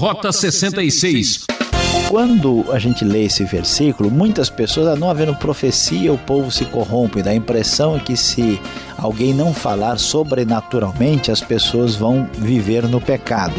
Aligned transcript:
Rota 0.00 0.32
66. 0.32 1.44
Quando 2.08 2.64
a 2.72 2.78
gente 2.78 3.04
lê 3.04 3.24
esse 3.24 3.44
versículo, 3.44 4.10
muitas 4.10 4.48
pessoas, 4.48 4.98
não 4.98 5.10
havendo 5.10 5.34
profecia, 5.34 6.10
o 6.10 6.16
povo 6.16 6.50
se 6.50 6.64
corrompe. 6.64 7.22
Dá 7.22 7.32
a 7.32 7.34
impressão 7.34 7.96
é 7.96 8.00
que 8.00 8.16
se 8.16 8.58
alguém 8.96 9.34
não 9.34 9.52
falar 9.52 9.98
sobrenaturalmente, 9.98 11.30
as 11.30 11.42
pessoas 11.42 11.96
vão 11.96 12.26
viver 12.32 12.88
no 12.88 12.98
pecado. 12.98 13.52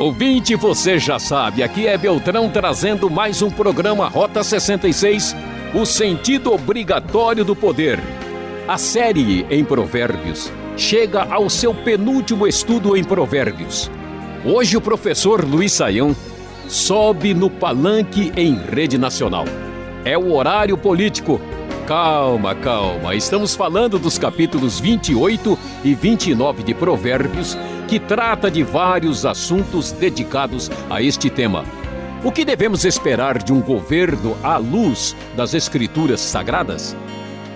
Ouvinte, 0.00 0.56
você 0.56 0.98
já 0.98 1.20
sabe, 1.20 1.62
aqui 1.62 1.86
é 1.86 1.96
Beltrão 1.96 2.50
trazendo 2.50 3.08
mais 3.08 3.40
um 3.40 3.50
programa 3.50 4.08
Rota 4.08 4.42
66, 4.42 5.36
o 5.72 5.86
sentido 5.86 6.52
obrigatório 6.52 7.44
do 7.44 7.54
poder. 7.54 8.00
A 8.66 8.76
série 8.76 9.46
em 9.48 9.64
Provérbios 9.64 10.50
chega 10.76 11.22
ao 11.22 11.50
seu 11.50 11.74
penúltimo 11.74 12.46
estudo 12.46 12.96
em 12.96 13.04
Provérbios. 13.04 13.90
Hoje 14.44 14.76
o 14.76 14.80
professor 14.80 15.44
Luiz 15.44 15.72
Saião 15.72 16.16
sobe 16.68 17.34
no 17.34 17.50
palanque 17.50 18.32
em 18.36 18.54
rede 18.54 18.96
nacional. 18.96 19.44
É 20.04 20.16
o 20.16 20.32
horário 20.32 20.76
político. 20.76 21.40
Calma, 21.86 22.54
calma. 22.54 23.14
Estamos 23.14 23.54
falando 23.54 23.98
dos 23.98 24.18
capítulos 24.18 24.80
28 24.80 25.58
e 25.84 25.94
29 25.94 26.62
de 26.62 26.74
Provérbios, 26.74 27.56
que 27.86 28.00
trata 28.00 28.50
de 28.50 28.62
vários 28.62 29.26
assuntos 29.26 29.92
dedicados 29.92 30.70
a 30.88 31.02
este 31.02 31.28
tema. 31.28 31.64
O 32.24 32.32
que 32.32 32.44
devemos 32.44 32.84
esperar 32.84 33.42
de 33.42 33.52
um 33.52 33.60
governo 33.60 34.36
à 34.42 34.56
luz 34.56 35.14
das 35.36 35.54
escrituras 35.54 36.20
sagradas? 36.20 36.96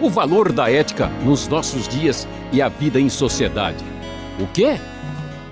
O 0.00 0.10
valor 0.10 0.52
da 0.52 0.70
ética 0.70 1.08
nos 1.24 1.48
nossos 1.48 1.88
dias 1.88 2.26
e 2.52 2.60
a 2.60 2.68
vida 2.68 3.00
em 3.00 3.08
sociedade. 3.08 3.84
O 4.38 4.46
quê? 4.46 4.78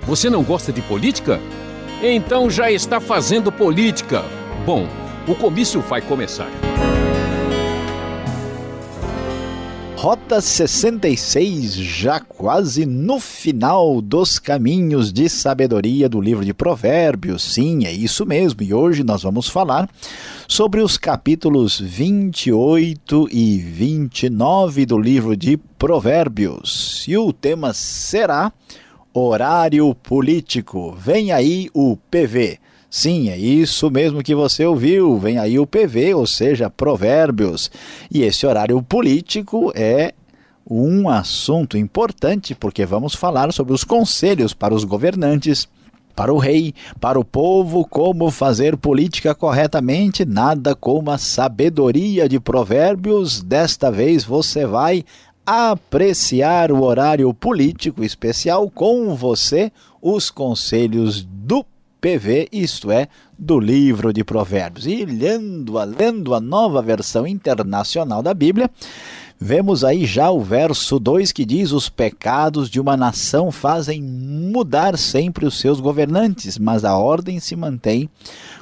Você 0.03 0.29
não 0.29 0.43
gosta 0.43 0.71
de 0.71 0.81
política? 0.81 1.39
Então 2.01 2.49
já 2.49 2.71
está 2.71 2.99
fazendo 2.99 3.51
política. 3.51 4.23
Bom, 4.65 4.87
o 5.27 5.33
comício 5.33 5.81
vai 5.81 6.01
começar. 6.01 6.49
Rota 10.05 10.39
66, 10.39 11.73
já 11.73 12.19
quase 12.19 12.85
no 12.85 13.19
final 13.19 13.99
dos 13.99 14.37
caminhos 14.37 15.11
de 15.11 15.27
sabedoria 15.27 16.07
do 16.07 16.21
livro 16.21 16.45
de 16.45 16.53
Provérbios. 16.53 17.41
Sim, 17.41 17.87
é 17.87 17.91
isso 17.91 18.23
mesmo. 18.23 18.61
E 18.61 18.71
hoje 18.71 19.03
nós 19.03 19.23
vamos 19.23 19.49
falar 19.49 19.89
sobre 20.47 20.81
os 20.81 20.95
capítulos 20.95 21.79
28 21.79 23.29
e 23.31 23.57
29 23.57 24.85
do 24.85 24.99
livro 24.99 25.35
de 25.35 25.57
Provérbios. 25.57 27.03
E 27.07 27.17
o 27.17 27.33
tema 27.33 27.73
será 27.73 28.53
Horário 29.11 29.95
Político. 29.95 30.95
Vem 30.95 31.31
aí 31.31 31.67
o 31.73 31.97
PV. 31.97 32.59
Sim, 32.97 33.27
é 33.27 33.37
isso 33.37 33.91
mesmo 33.91 34.23
que 34.23 34.33
você 34.33 34.65
ouviu. 34.65 35.19
Vem 35.19 35.37
aí 35.37 35.59
o 35.59 35.67
PV, 35.67 36.13
ou 36.13 36.25
seja, 36.25 36.69
Provérbios. 36.69 37.69
E 38.09 38.21
esse 38.21 38.47
horário 38.47 38.81
político 38.81 39.69
é 39.75 40.13
um 40.65 41.09
assunto 41.09 41.77
importante 41.77 42.55
porque 42.55 42.85
vamos 42.85 43.13
falar 43.13 43.51
sobre 43.51 43.73
os 43.73 43.83
conselhos 43.83 44.53
para 44.53 44.73
os 44.73 44.85
governantes, 44.85 45.67
para 46.15 46.33
o 46.33 46.37
rei, 46.37 46.73
para 46.97 47.19
o 47.19 47.25
povo, 47.25 47.85
como 47.85 48.31
fazer 48.31 48.77
política 48.77 49.35
corretamente, 49.35 50.23
nada 50.23 50.73
como 50.73 51.11
a 51.11 51.17
sabedoria 51.17 52.29
de 52.29 52.39
Provérbios. 52.39 53.43
Desta 53.43 53.91
vez 53.91 54.23
você 54.23 54.65
vai 54.65 55.03
apreciar 55.45 56.71
o 56.71 56.81
horário 56.81 57.33
político 57.33 58.05
especial 58.05 58.69
com 58.69 59.13
você, 59.13 59.69
os 60.01 60.31
conselhos 60.31 61.25
do 61.25 61.65
PV, 62.05 62.49
isto 62.51 62.91
é, 62.91 63.07
do 63.35 63.59
livro 63.59 64.13
de 64.13 64.23
Provérbios. 64.23 64.85
E 64.85 65.03
lendo 65.05 65.73
lendo 65.97 66.35
a 66.35 66.39
nova 66.39 66.79
versão 66.79 67.25
internacional 67.25 68.21
da 68.21 68.31
Bíblia, 68.31 68.69
vemos 69.39 69.83
aí 69.83 70.05
já 70.05 70.29
o 70.29 70.39
verso 70.39 70.99
2 70.99 71.31
que 71.31 71.43
diz: 71.43 71.71
Os 71.71 71.89
pecados 71.89 72.69
de 72.69 72.79
uma 72.79 72.95
nação 72.95 73.51
fazem 73.51 74.03
mudar 74.03 74.99
sempre 74.99 75.47
os 75.47 75.59
seus 75.59 75.79
governantes, 75.79 76.59
mas 76.59 76.85
a 76.85 76.95
ordem 76.95 77.39
se 77.39 77.55
mantém 77.55 78.07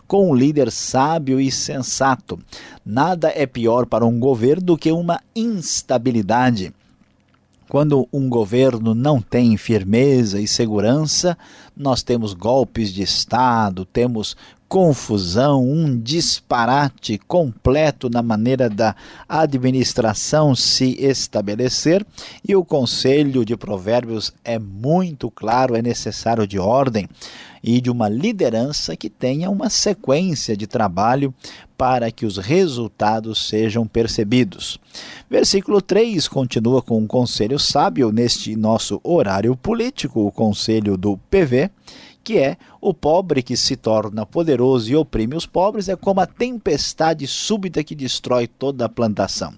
com 0.07 0.31
um 0.31 0.33
líder 0.33 0.71
sábio 0.71 1.37
e 1.37 1.51
sensato. 1.51 2.39
Nada 2.85 3.29
é 3.35 3.45
pior 3.45 3.85
para 3.85 4.05
um 4.05 4.17
governo 4.21 4.67
do 4.67 4.77
que 4.77 4.89
uma 4.89 5.19
instabilidade. 5.35 6.73
Quando 7.69 8.07
um 8.11 8.29
governo 8.29 8.93
não 8.93 9.21
tem 9.21 9.57
firmeza 9.57 10.39
e 10.39 10.47
segurança, 10.47 11.37
nós 11.75 12.03
temos 12.03 12.33
golpes 12.33 12.93
de 12.93 13.01
Estado, 13.01 13.85
temos 13.85 14.35
confusão, 14.73 15.63
um 15.63 15.95
disparate 15.95 17.19
completo 17.27 18.09
na 18.09 18.23
maneira 18.23 18.67
da 18.67 18.95
administração 19.29 20.55
se 20.55 20.97
estabelecer, 20.99 22.03
e 22.43 22.55
o 22.55 22.65
conselho 22.65 23.45
de 23.45 23.55
Provérbios 23.55 24.33
é 24.43 24.57
muito 24.57 25.29
claro, 25.29 25.75
é 25.75 25.81
necessário 25.83 26.47
de 26.47 26.57
ordem 26.57 27.07
e 27.63 27.79
de 27.79 27.91
uma 27.91 28.09
liderança 28.09 28.95
que 28.95 29.11
tenha 29.11 29.47
uma 29.47 29.69
sequência 29.69 30.57
de 30.57 30.65
trabalho 30.65 31.31
para 31.77 32.09
que 32.09 32.25
os 32.25 32.39
resultados 32.39 33.47
sejam 33.47 33.85
percebidos. 33.85 34.79
Versículo 35.29 35.83
3 35.83 36.27
continua 36.27 36.81
com 36.81 36.97
um 36.97 37.05
conselho 37.05 37.59
sábio 37.59 38.11
neste 38.11 38.55
nosso 38.55 38.99
horário 39.03 39.55
político, 39.55 40.25
o 40.25 40.31
conselho 40.31 40.97
do 40.97 41.15
PV, 41.29 41.69
que 42.23 42.37
é 42.37 42.57
o 42.79 42.93
pobre 42.93 43.43
que 43.43 43.57
se 43.57 43.75
torna 43.75 44.25
poderoso 44.25 44.91
e 44.91 44.95
oprime 44.95 45.35
os 45.35 45.45
pobres, 45.45 45.89
é 45.89 45.95
como 45.95 46.21
a 46.21 46.25
tempestade 46.25 47.27
súbita 47.27 47.83
que 47.83 47.93
destrói 47.93 48.47
toda 48.47 48.85
a 48.85 48.89
plantação. 48.89 49.53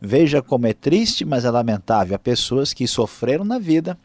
Veja 0.00 0.40
como 0.40 0.66
é 0.66 0.72
triste, 0.72 1.24
mas 1.24 1.44
é 1.44 1.50
lamentável. 1.50 2.14
Há 2.14 2.18
pessoas 2.18 2.72
que 2.72 2.86
sofreram 2.86 3.44
na 3.44 3.58
vida, 3.58 3.98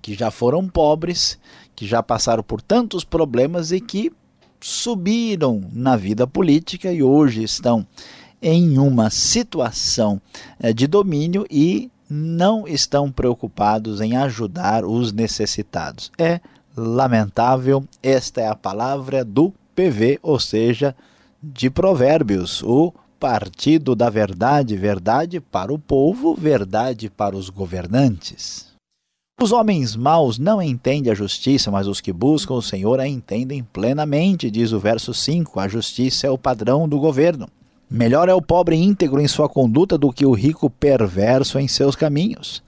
que 0.00 0.14
já 0.14 0.30
foram 0.30 0.68
pobres, 0.68 1.38
que 1.74 1.86
já 1.86 2.02
passaram 2.02 2.42
por 2.42 2.62
tantos 2.62 3.04
problemas 3.04 3.72
e 3.72 3.80
que 3.80 4.12
subiram 4.60 5.62
na 5.72 5.96
vida 5.96 6.26
política 6.26 6.92
e 6.92 7.02
hoje 7.02 7.42
estão 7.42 7.86
em 8.40 8.78
uma 8.78 9.10
situação 9.10 10.20
eh, 10.60 10.72
de 10.72 10.86
domínio 10.86 11.46
e 11.50 11.90
não 12.08 12.66
estão 12.66 13.10
preocupados 13.10 14.00
em 14.00 14.16
ajudar 14.16 14.84
os 14.84 15.12
necessitados. 15.12 16.12
É 16.18 16.40
lamentável, 16.76 17.84
esta 18.02 18.40
é 18.40 18.48
a 18.48 18.54
palavra 18.54 19.24
do 19.24 19.52
PV, 19.74 20.18
ou 20.22 20.38
seja, 20.38 20.94
de 21.42 21.70
Provérbios, 21.70 22.62
o 22.62 22.92
partido 23.18 23.94
da 23.94 24.10
verdade, 24.10 24.76
verdade 24.76 25.40
para 25.40 25.72
o 25.72 25.78
povo, 25.78 26.34
verdade 26.34 27.08
para 27.08 27.36
os 27.36 27.48
governantes. 27.48 28.66
Os 29.40 29.52
homens 29.52 29.94
maus 29.94 30.38
não 30.38 30.62
entendem 30.62 31.12
a 31.12 31.14
justiça, 31.14 31.70
mas 31.70 31.86
os 31.86 32.00
que 32.00 32.12
buscam 32.12 32.54
o 32.54 32.62
Senhor 32.62 32.98
a 32.98 33.06
entendem 33.06 33.62
plenamente, 33.62 34.50
diz 34.50 34.72
o 34.72 34.80
verso 34.80 35.12
5. 35.12 35.60
A 35.60 35.68
justiça 35.68 36.26
é 36.26 36.30
o 36.30 36.38
padrão 36.38 36.88
do 36.88 36.98
governo. 36.98 37.46
Melhor 37.88 38.30
é 38.30 38.34
o 38.34 38.40
pobre 38.40 38.76
íntegro 38.76 39.20
em 39.20 39.28
sua 39.28 39.48
conduta 39.48 39.98
do 39.98 40.10
que 40.10 40.24
o 40.24 40.32
rico 40.32 40.70
perverso 40.70 41.58
em 41.58 41.68
seus 41.68 41.94
caminhos. 41.94 42.62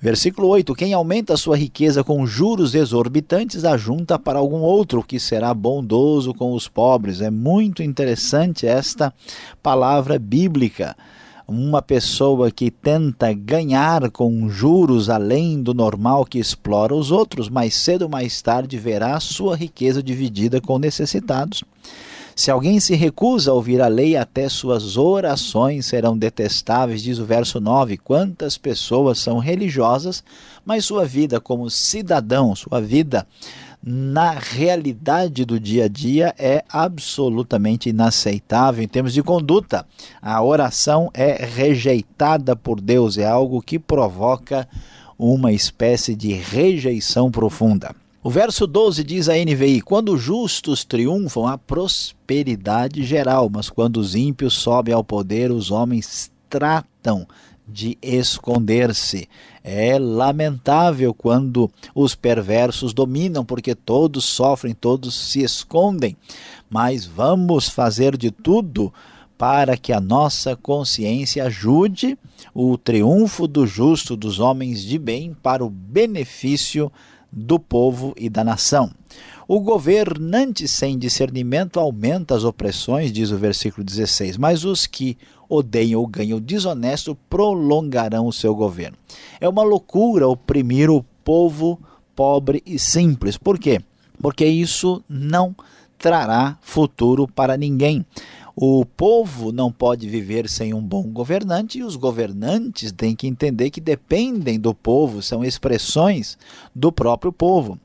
Versículo 0.00 0.48
8: 0.48 0.74
Quem 0.74 0.92
aumenta 0.92 1.36
sua 1.36 1.56
riqueza 1.56 2.04
com 2.04 2.26
juros 2.26 2.74
exorbitantes, 2.74 3.64
ajunta 3.64 4.18
para 4.18 4.38
algum 4.38 4.60
outro 4.60 5.02
que 5.02 5.18
será 5.18 5.52
bondoso 5.54 6.34
com 6.34 6.52
os 6.52 6.68
pobres. 6.68 7.20
É 7.20 7.30
muito 7.30 7.82
interessante 7.82 8.66
esta 8.66 9.12
palavra 9.62 10.18
bíblica 10.18 10.94
uma 11.48 11.80
pessoa 11.80 12.50
que 12.50 12.72
tenta 12.72 13.32
ganhar 13.32 14.10
com 14.10 14.48
juros 14.48 15.08
além 15.08 15.62
do 15.62 15.72
normal 15.72 16.24
que 16.24 16.40
explora 16.40 16.92
os 16.92 17.12
outros, 17.12 17.48
mais 17.48 17.74
cedo 17.74 18.02
ou 18.02 18.08
mais 18.08 18.42
tarde 18.42 18.76
verá 18.76 19.18
sua 19.20 19.54
riqueza 19.54 20.02
dividida 20.02 20.60
com 20.60 20.78
necessitados. 20.78 21.62
Se 22.38 22.50
alguém 22.50 22.78
se 22.78 22.94
recusa 22.94 23.50
a 23.50 23.54
ouvir 23.54 23.80
a 23.80 23.88
lei, 23.88 24.14
até 24.14 24.46
suas 24.46 24.98
orações 24.98 25.86
serão 25.86 26.18
detestáveis, 26.18 27.02
diz 27.02 27.18
o 27.18 27.24
verso 27.24 27.58
9. 27.58 27.96
Quantas 27.96 28.58
pessoas 28.58 29.18
são 29.18 29.38
religiosas, 29.38 30.22
mas 30.62 30.84
sua 30.84 31.06
vida 31.06 31.40
como 31.40 31.70
cidadão, 31.70 32.54
sua 32.54 32.78
vida 32.78 33.26
na 33.82 34.32
realidade 34.32 35.46
do 35.46 35.58
dia 35.58 35.86
a 35.86 35.88
dia 35.88 36.34
é 36.38 36.62
absolutamente 36.68 37.88
inaceitável 37.88 38.84
em 38.84 38.88
termos 38.88 39.14
de 39.14 39.22
conduta. 39.22 39.86
A 40.20 40.42
oração 40.42 41.10
é 41.14 41.42
rejeitada 41.42 42.54
por 42.54 42.82
Deus, 42.82 43.16
é 43.16 43.26
algo 43.26 43.62
que 43.62 43.78
provoca 43.78 44.68
uma 45.18 45.54
espécie 45.54 46.14
de 46.14 46.34
rejeição 46.34 47.30
profunda. 47.30 47.94
O 48.26 48.28
verso 48.28 48.66
12 48.66 49.04
diz 49.04 49.28
a 49.28 49.34
NVI: 49.34 49.80
Quando 49.80 50.18
justos 50.18 50.84
triunfam, 50.84 51.46
há 51.46 51.56
prosperidade 51.56 53.04
geral, 53.04 53.48
mas 53.48 53.70
quando 53.70 53.98
os 53.98 54.16
ímpios 54.16 54.54
sobem 54.54 54.92
ao 54.92 55.04
poder, 55.04 55.52
os 55.52 55.70
homens 55.70 56.28
tratam 56.50 57.24
de 57.68 57.96
esconder-se. 58.02 59.28
É 59.62 59.96
lamentável 59.96 61.14
quando 61.14 61.70
os 61.94 62.16
perversos 62.16 62.92
dominam, 62.92 63.44
porque 63.44 63.76
todos 63.76 64.24
sofrem, 64.24 64.74
todos 64.74 65.14
se 65.14 65.44
escondem. 65.44 66.16
Mas 66.68 67.06
vamos 67.06 67.68
fazer 67.68 68.16
de 68.16 68.32
tudo 68.32 68.92
para 69.38 69.76
que 69.76 69.92
a 69.92 70.00
nossa 70.00 70.56
consciência 70.56 71.44
ajude 71.44 72.18
o 72.52 72.76
triunfo 72.76 73.46
do 73.46 73.68
justo 73.68 74.16
dos 74.16 74.40
homens 74.40 74.82
de 74.82 74.98
bem 74.98 75.32
para 75.40 75.64
o 75.64 75.70
benefício 75.70 76.90
do 77.36 77.58
povo 77.58 78.14
e 78.16 78.30
da 78.30 78.42
nação. 78.42 78.90
O 79.46 79.60
governante 79.60 80.66
sem 80.66 80.98
discernimento 80.98 81.78
aumenta 81.78 82.34
as 82.34 82.42
opressões, 82.42 83.12
diz 83.12 83.30
o 83.30 83.36
versículo 83.36 83.84
16, 83.84 84.38
mas 84.38 84.64
os 84.64 84.86
que 84.86 85.18
odeiam 85.48 86.02
o 86.02 86.06
ganho 86.06 86.40
desonesto 86.40 87.16
prolongarão 87.28 88.26
o 88.26 88.32
seu 88.32 88.54
governo. 88.54 88.96
É 89.38 89.48
uma 89.48 89.62
loucura 89.62 90.26
oprimir 90.26 90.90
o 90.90 91.04
povo 91.22 91.78
pobre 92.16 92.62
e 92.64 92.78
simples. 92.78 93.36
Por 93.36 93.58
quê? 93.58 93.80
Porque 94.20 94.46
isso 94.46 95.04
não 95.08 95.54
trará 95.98 96.58
futuro 96.60 97.28
para 97.28 97.56
ninguém. 97.56 98.04
O 98.58 98.86
povo 98.86 99.52
não 99.52 99.70
pode 99.70 100.08
viver 100.08 100.48
sem 100.48 100.72
um 100.72 100.80
bom 100.80 101.02
governante 101.02 101.78
e 101.78 101.84
os 101.84 101.94
governantes 101.94 102.90
têm 102.90 103.14
que 103.14 103.26
entender 103.26 103.68
que 103.68 103.82
dependem 103.82 104.58
do 104.58 104.72
povo, 104.72 105.20
são 105.20 105.44
expressões 105.44 106.38
do 106.74 106.90
próprio 106.90 107.30
povo. 107.30 107.78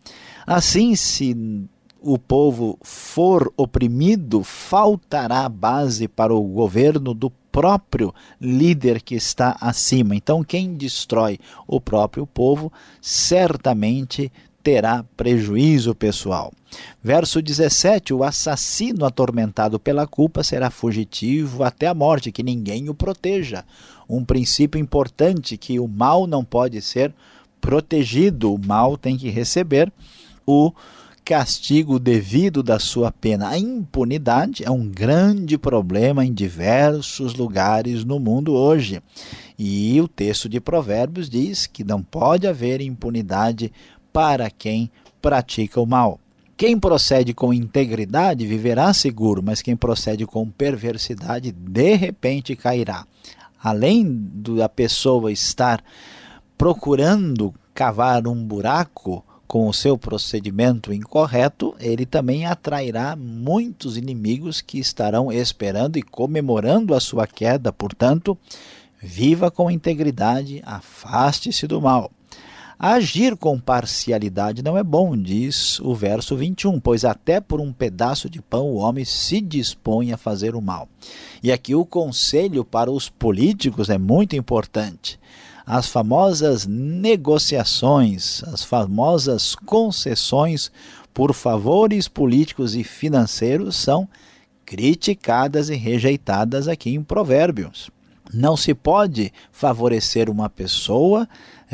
Assim, 0.48 0.96
se 0.96 1.36
o 2.00 2.18
povo 2.18 2.80
for 2.82 3.52
oprimido, 3.58 4.44
faltará 4.44 5.50
base 5.50 6.08
para 6.08 6.34
o 6.34 6.42
governo 6.42 7.14
do 7.14 7.30
próprio 7.52 8.16
líder 8.40 9.02
que 9.02 9.14
está 9.14 9.58
acima. 9.60 10.16
Então, 10.16 10.42
quem 10.42 10.74
destrói 10.74 11.38
o 11.68 11.82
próprio 11.82 12.26
povo 12.26 12.72
certamente 13.02 14.32
terá 14.64 15.04
prejuízo 15.16 15.94
pessoal. 15.96 16.52
Verso 17.04 17.42
17: 17.42 18.14
O 18.14 18.24
assassino 18.24 19.06
atormentado 19.06 19.80
pela 19.80 20.08
culpa 20.08 20.44
será 20.44 20.70
fugitivo 20.70 21.64
até 21.64 21.88
a 21.88 21.94
morte, 21.94 22.32
que 22.32 22.44
ninguém 22.44 22.90
o 22.90 22.94
proteja. 22.94 23.66
Um 24.10 24.24
princípio 24.24 24.80
importante 24.80 25.58
que 25.58 25.80
o 25.80 25.88
mal 25.88 26.28
não 26.28 26.44
pode 26.44 26.82
ser 26.82 27.14
protegido, 27.60 28.54
o 28.54 28.60
mal 28.66 28.98
tem 28.98 29.18
que 29.18 29.30
receber 29.30 29.92
o 30.46 30.74
castigo 31.24 32.00
devido 32.00 32.64
da 32.64 32.80
sua 32.80 33.12
pena. 33.12 33.50
A 33.50 33.58
impunidade 33.58 34.66
é 34.66 34.72
um 34.72 34.88
grande 34.88 35.58
problema 35.58 36.26
em 36.26 36.34
diversos 36.34 37.36
lugares 37.36 38.04
no 38.04 38.20
mundo 38.20 38.54
hoje. 38.54 39.02
E 39.58 40.02
o 40.02 40.08
texto 40.08 40.50
de 40.50 40.60
Provérbios 40.60 41.30
diz 41.30 41.68
que 41.68 41.84
não 41.84 42.02
pode 42.02 42.48
haver 42.48 42.82
impunidade 42.82 43.72
para 44.12 44.50
quem 44.50 44.92
pratica 45.22 45.80
o 45.80 45.86
mal. 45.86 46.20
Quem 46.58 46.80
procede 46.80 47.34
com 47.34 47.54
integridade 47.54 48.46
viverá 48.46 48.94
seguro, 48.94 49.42
mas 49.42 49.62
quem 49.62 49.76
procede 49.76 50.26
com 50.26 50.50
perversidade 50.50 51.52
de 51.52 51.96
repente 51.96 52.56
cairá. 52.56 53.06
Além 53.64 54.06
da 54.08 54.70
pessoa 54.70 55.32
estar 55.32 55.84
procurando 56.58 57.54
cavar 57.74 58.28
um 58.28 58.44
buraco, 58.44 59.24
com 59.52 59.68
o 59.68 59.74
seu 59.74 59.98
procedimento 59.98 60.94
incorreto, 60.94 61.76
ele 61.78 62.06
também 62.06 62.46
atrairá 62.46 63.18
muitos 63.18 63.98
inimigos 63.98 64.62
que 64.62 64.80
estarão 64.80 65.30
esperando 65.30 65.98
e 65.98 66.02
comemorando 66.02 66.96
a 66.96 67.02
sua 67.02 67.28
queda. 67.28 67.70
Portanto, 67.74 68.38
viva 68.98 69.52
com 69.52 69.70
integridade, 69.70 70.62
afaste-se 70.66 71.68
do 71.68 71.82
mal. 71.82 72.10
Agir 72.84 73.38
com 73.38 73.60
parcialidade 73.60 74.64
não 74.64 74.76
é 74.76 74.82
bom, 74.82 75.16
diz 75.16 75.80
o 75.82 75.94
verso 75.94 76.36
21, 76.36 76.80
pois 76.80 77.06
até 77.06 77.40
por 77.40 77.62
um 77.62 77.72
pedaço 77.72 78.28
de 78.28 78.42
pão 78.42 78.72
o 78.72 78.78
homem 78.78 79.06
se 79.06 79.40
dispõe 79.40 80.12
a 80.12 80.18
fazer 80.18 80.56
o 80.56 80.62
mal. 80.62 80.90
E 81.44 81.52
aqui 81.52 81.76
o 81.76 81.86
conselho 81.86 82.66
para 82.66 82.90
os 82.90 83.08
políticos 83.08 83.88
é 83.88 84.00
muito 84.00 84.36
importante 84.36 85.20
as 85.64 85.88
famosas 85.88 86.66
negociações, 86.66 88.44
as 88.46 88.64
famosas 88.64 89.54
concessões 89.54 90.72
por 91.14 91.36
favores 91.36 92.08
políticos 92.08 92.76
e 92.76 92.84
financeiros 92.84 93.76
são 93.76 94.10
criticadas 94.66 95.70
e 95.70 95.76
rejeitadas 95.76 96.68
aqui 96.68 96.96
em 96.96 97.04
Provérbios. 97.04 97.92
Não 98.34 98.56
se 98.56 98.74
pode 98.74 99.32
favorecer 99.52 100.30
uma 100.30 100.50
pessoa 100.50 101.28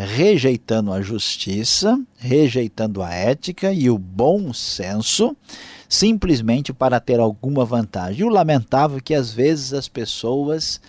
rejeitando 0.06 0.94
a 0.94 1.02
justiça, 1.02 2.00
rejeitando 2.18 3.02
a 3.02 3.12
ética 3.12 3.74
e 3.74 3.90
o 3.90 3.98
bom 3.98 4.54
senso, 4.54 5.36
simplesmente 5.90 6.72
para 6.72 7.00
ter 7.00 7.20
alguma 7.20 7.66
vantagem. 7.66 8.22
E 8.22 8.24
o 8.24 8.30
lamentável 8.30 8.98
é 8.98 9.02
que 9.02 9.16
às 9.16 9.34
vezes 9.34 9.74
as 9.74 9.88
pessoas 9.88 10.80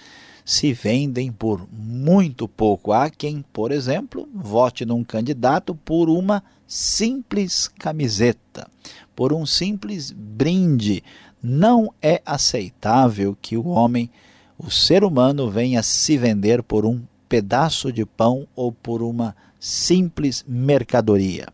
se 0.45 0.75
vendem 0.75 1.33
por 1.33 1.67
muito 1.73 2.47
pouco. 2.47 2.93
Há 2.93 3.09
quem, 3.09 3.43
por 3.51 3.73
exemplo, 3.73 4.29
vote 4.35 4.85
num 4.85 5.03
candidato 5.03 5.75
por 5.75 6.11
uma 6.11 6.43
simples 6.67 7.67
camiseta, 7.67 8.69
por 9.17 9.33
um 9.33 9.47
simples 9.47 10.11
brinde. 10.11 11.03
Não 11.43 11.95
é 12.03 12.21
aceitável 12.27 13.37
que 13.41 13.57
o 13.57 13.69
homem, 13.69 14.11
o 14.59 14.71
ser 14.71 15.03
humano, 15.03 15.51
venha 15.51 15.83
se 15.83 16.19
vender 16.19 16.63
por 16.63 16.85
um 16.85 17.01
pedaço 17.29 17.93
de 17.93 18.05
pão 18.05 18.47
ou 18.57 18.73
por 18.73 19.03
uma 19.03 19.35
simples 19.61 20.45
mercadoria. 20.47 21.49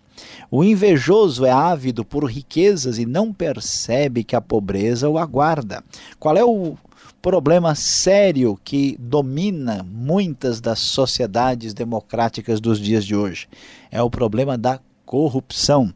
O 0.50 0.62
invejoso 0.62 1.44
é 1.44 1.50
ávido 1.50 2.04
por 2.04 2.24
riquezas 2.24 2.98
e 2.98 3.04
não 3.04 3.32
percebe 3.32 4.22
que 4.22 4.36
a 4.36 4.40
pobreza 4.40 5.08
o 5.08 5.18
aguarda. 5.18 5.82
Qual 6.18 6.36
é 6.36 6.44
o 6.44 6.76
problema 7.24 7.74
sério 7.74 8.60
que 8.62 8.98
domina 9.00 9.82
muitas 9.82 10.60
das 10.60 10.78
sociedades 10.78 11.72
democráticas 11.72 12.60
dos 12.60 12.78
dias 12.78 13.02
de 13.02 13.16
hoje. 13.16 13.48
É 13.90 14.02
o 14.02 14.10
problema 14.10 14.58
da 14.58 14.78
corrupção. 15.06 15.90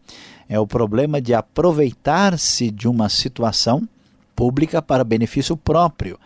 É 0.49 0.59
o 0.59 0.67
problema 0.67 1.21
de 1.21 1.35
aproveitar-se 1.35 2.71
de 2.71 2.89
uma 2.89 3.11
situação 3.11 3.87
pública 4.35 4.81
para 4.81 5.05
benefício 5.05 5.55
próprio. 5.55 6.19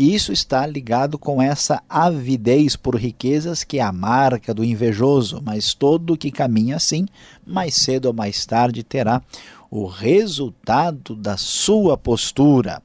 E 0.00 0.14
isso 0.14 0.32
está 0.32 0.66
ligado 0.66 1.18
com 1.18 1.42
essa 1.42 1.82
avidez 1.86 2.74
por 2.74 2.96
riquezas 2.96 3.62
que 3.62 3.80
é 3.80 3.82
a 3.82 3.92
marca 3.92 4.54
do 4.54 4.64
invejoso, 4.64 5.42
mas 5.44 5.74
todo 5.74 6.16
que 6.16 6.30
caminha 6.30 6.76
assim, 6.76 7.04
mais 7.46 7.74
cedo 7.74 8.06
ou 8.06 8.14
mais 8.14 8.46
tarde 8.46 8.82
terá 8.82 9.20
o 9.70 9.84
resultado 9.84 11.14
da 11.14 11.36
sua 11.36 11.98
postura. 11.98 12.82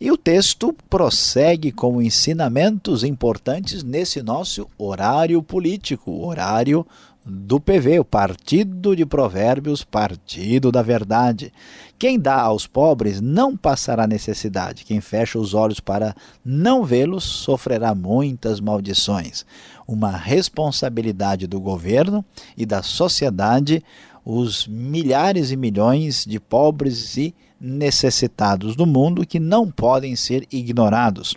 E 0.00 0.08
o 0.12 0.16
texto 0.16 0.72
prossegue 0.88 1.72
com 1.72 2.00
ensinamentos 2.00 3.02
importantes 3.02 3.82
nesse 3.82 4.22
nosso 4.22 4.68
horário 4.78 5.42
político, 5.42 6.24
horário 6.24 6.86
do 7.24 7.60
PV, 7.60 8.00
o 8.00 8.04
Partido 8.04 8.96
de 8.96 9.06
Provérbios, 9.06 9.84
Partido 9.84 10.72
da 10.72 10.82
Verdade. 10.82 11.52
Quem 11.98 12.18
dá 12.18 12.40
aos 12.40 12.66
pobres 12.66 13.20
não 13.20 13.56
passará 13.56 14.06
necessidade, 14.06 14.84
quem 14.84 15.00
fecha 15.00 15.38
os 15.38 15.54
olhos 15.54 15.78
para 15.78 16.16
não 16.44 16.84
vê-los 16.84 17.22
sofrerá 17.22 17.94
muitas 17.94 18.60
maldições. 18.60 19.46
Uma 19.86 20.10
responsabilidade 20.10 21.46
do 21.46 21.60
governo 21.60 22.24
e 22.56 22.66
da 22.66 22.82
sociedade, 22.82 23.84
os 24.24 24.66
milhares 24.66 25.52
e 25.52 25.56
milhões 25.56 26.24
de 26.24 26.40
pobres 26.40 27.16
e 27.16 27.34
necessitados 27.60 28.74
do 28.74 28.84
mundo 28.84 29.24
que 29.24 29.38
não 29.38 29.70
podem 29.70 30.16
ser 30.16 30.46
ignorados. 30.50 31.36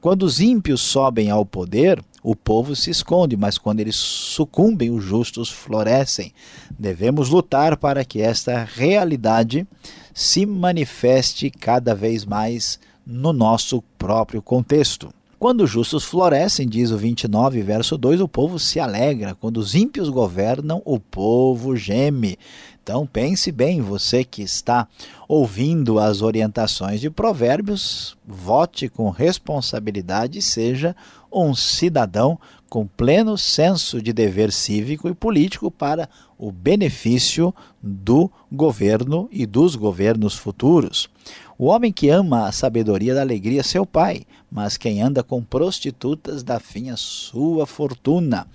Quando 0.00 0.22
os 0.22 0.40
ímpios 0.40 0.80
sobem 0.80 1.28
ao 1.28 1.44
poder, 1.44 2.02
o 2.22 2.34
povo 2.34 2.74
se 2.74 2.90
esconde, 2.90 3.36
mas 3.36 3.58
quando 3.58 3.80
eles 3.80 3.96
sucumbem, 3.96 4.90
os 4.90 5.04
justos 5.04 5.48
florescem. 5.48 6.32
Devemos 6.78 7.28
lutar 7.28 7.76
para 7.76 8.04
que 8.04 8.20
esta 8.20 8.64
realidade 8.64 9.66
se 10.12 10.44
manifeste 10.44 11.50
cada 11.50 11.94
vez 11.94 12.24
mais 12.24 12.78
no 13.06 13.32
nosso 13.32 13.82
próprio 13.96 14.42
contexto. 14.42 15.12
Quando 15.38 15.62
os 15.62 15.70
justos 15.70 16.02
florescem, 16.02 16.68
diz 16.68 16.90
o 16.90 16.98
29, 16.98 17.62
verso 17.62 17.96
2, 17.96 18.20
o 18.20 18.26
povo 18.26 18.58
se 18.58 18.80
alegra. 18.80 19.36
Quando 19.36 19.58
os 19.58 19.72
ímpios 19.76 20.08
governam, 20.08 20.82
o 20.84 20.98
povo 20.98 21.76
geme. 21.76 22.36
Então 22.82 23.06
pense 23.06 23.52
bem, 23.52 23.80
você 23.80 24.24
que 24.24 24.42
está 24.42 24.88
ouvindo 25.28 26.00
as 26.00 26.22
orientações 26.22 27.00
de 27.00 27.08
Provérbios, 27.08 28.16
vote 28.26 28.88
com 28.88 29.10
responsabilidade 29.10 30.38
e 30.38 30.42
seja 30.42 30.96
um 31.32 31.54
cidadão 31.54 32.38
com 32.68 32.86
pleno 32.86 33.36
senso 33.38 34.00
de 34.02 34.12
dever 34.12 34.52
cívico 34.52 35.08
e 35.08 35.14
político 35.14 35.70
para 35.70 36.08
o 36.38 36.52
benefício 36.52 37.52
do 37.82 38.30
governo 38.50 39.28
e 39.32 39.44
dos 39.44 39.74
governos 39.74 40.34
futuros. 40.36 41.10
O 41.58 41.66
homem 41.66 41.92
que 41.92 42.08
ama 42.08 42.46
a 42.46 42.52
sabedoria 42.52 43.14
da 43.14 43.20
alegria 43.20 43.64
seu 43.64 43.84
pai, 43.84 44.22
mas 44.50 44.76
quem 44.76 45.02
anda 45.02 45.24
com 45.24 45.42
prostitutas 45.42 46.44
dá 46.44 46.60
fim 46.60 46.90
à 46.90 46.96
sua 46.96 47.66
fortuna. 47.66 48.46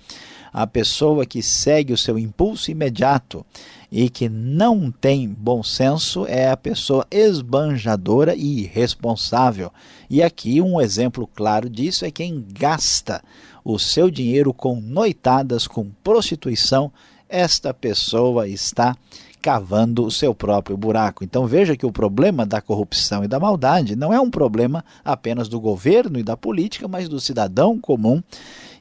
A 0.50 0.66
pessoa 0.66 1.26
que 1.26 1.42
segue 1.42 1.92
o 1.92 1.98
seu 1.98 2.18
impulso 2.18 2.70
imediato 2.70 3.44
e 3.90 4.08
que 4.08 4.28
não 4.28 4.90
tem 4.90 5.28
bom 5.28 5.62
senso 5.62 6.24
é 6.26 6.50
a 6.50 6.56
pessoa 6.56 7.06
esbanjadora 7.10 8.34
e 8.34 8.60
irresponsável. 8.60 9.70
E 10.08 10.22
aqui 10.22 10.62
um 10.62 10.80
exemplo 10.80 11.28
claro 11.34 11.68
disso 11.68 12.04
é 12.04 12.10
quem 12.10 12.44
gasta 12.52 13.22
o 13.64 13.78
seu 13.78 14.10
dinheiro 14.10 14.54
com 14.54 14.80
noitadas, 14.80 15.66
com 15.66 15.90
prostituição. 16.02 16.92
Esta 17.36 17.74
pessoa 17.74 18.46
está 18.46 18.96
cavando 19.42 20.06
o 20.06 20.10
seu 20.10 20.32
próprio 20.32 20.76
buraco. 20.76 21.24
Então 21.24 21.48
veja 21.48 21.76
que 21.76 21.84
o 21.84 21.90
problema 21.90 22.46
da 22.46 22.60
corrupção 22.60 23.24
e 23.24 23.26
da 23.26 23.40
maldade 23.40 23.96
não 23.96 24.14
é 24.14 24.20
um 24.20 24.30
problema 24.30 24.84
apenas 25.04 25.48
do 25.48 25.58
governo 25.60 26.16
e 26.16 26.22
da 26.22 26.36
política, 26.36 26.86
mas 26.86 27.08
do 27.08 27.18
cidadão 27.18 27.76
comum. 27.76 28.22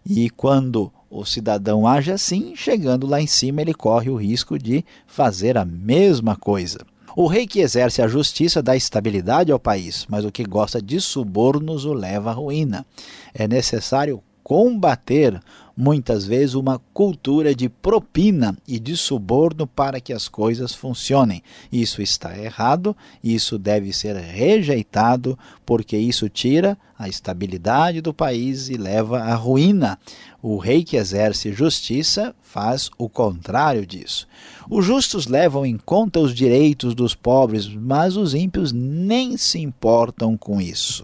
E 0.08 0.30
quando 0.30 0.94
o 1.10 1.26
cidadão 1.26 1.88
age 1.88 2.12
assim, 2.12 2.56
chegando 2.56 3.08
lá 3.08 3.20
em 3.20 3.26
cima, 3.26 3.60
ele 3.60 3.74
corre 3.74 4.12
o 4.12 4.16
risco 4.16 4.60
de 4.60 4.86
fazer 5.08 5.58
a 5.58 5.66
mesma 5.66 6.36
coisa. 6.36 6.78
O 7.16 7.26
rei 7.26 7.48
que 7.48 7.60
exerce 7.60 8.04
a 8.04 8.08
justiça 8.08 8.62
dá 8.62 8.76
estabilidade 8.76 9.52
ao 9.52 9.60
país, 9.60 10.06
mas 10.08 10.26
o 10.26 10.32
que 10.32 10.44
gosta 10.44 10.80
de 10.80 11.02
subornos 11.02 11.86
o 11.86 11.94
leva 11.94 12.30
à 12.30 12.34
ruína. 12.34 12.86
É 13.34 13.48
necessário 13.48 14.22
combater 14.44 15.40
muitas 15.76 16.26
vezes 16.26 16.54
uma 16.54 16.80
cultura 16.94 17.56
de 17.56 17.68
propina 17.68 18.56
e 18.68 18.80
de 18.80 18.96
suborno 18.96 19.66
para 19.66 20.00
que 20.00 20.14
as 20.14 20.28
coisas 20.28 20.74
funcionem. 20.74 21.42
Isso 21.72 22.02
está 22.02 22.38
errado, 22.38 22.96
isso 23.24 23.58
deve 23.58 23.92
ser 23.92 24.16
rejeitado, 24.16 25.38
porque 25.66 25.98
isso 25.98 26.30
tira 26.30 26.78
a 26.98 27.10
estabilidade 27.10 28.02
do 28.02 28.14
país 28.14 28.70
e 28.70 28.76
leva 28.76 29.20
à 29.20 29.34
ruína. 29.34 29.98
O 30.42 30.58
rei 30.58 30.84
que 30.84 30.96
exerce 30.96 31.52
justiça 31.52 32.36
faz 32.42 32.92
o 32.98 33.10
contrário 33.10 33.86
disso. 33.86 34.28
Os 34.70 34.86
justos 34.86 35.26
levam 35.26 35.66
em 35.66 35.78
conta 35.78 36.20
os 36.20 36.34
direitos 36.34 36.94
dos 36.94 37.16
pobres, 37.16 37.68
mas 37.68 38.16
os 38.16 38.34
ímpios 38.34 38.72
nem 38.72 39.38
se 39.38 39.60
importam 39.60 40.38
com 40.38 40.62
isso. 40.62 41.04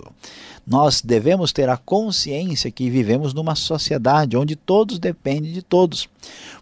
Nós 0.69 1.01
devemos 1.01 1.51
ter 1.51 1.67
a 1.67 1.75
consciência 1.75 2.69
que 2.69 2.91
vivemos 2.91 3.33
numa 3.33 3.55
sociedade 3.55 4.37
onde 4.37 4.55
todos 4.55 4.99
dependem 4.99 5.51
de 5.51 5.63
todos. 5.63 6.07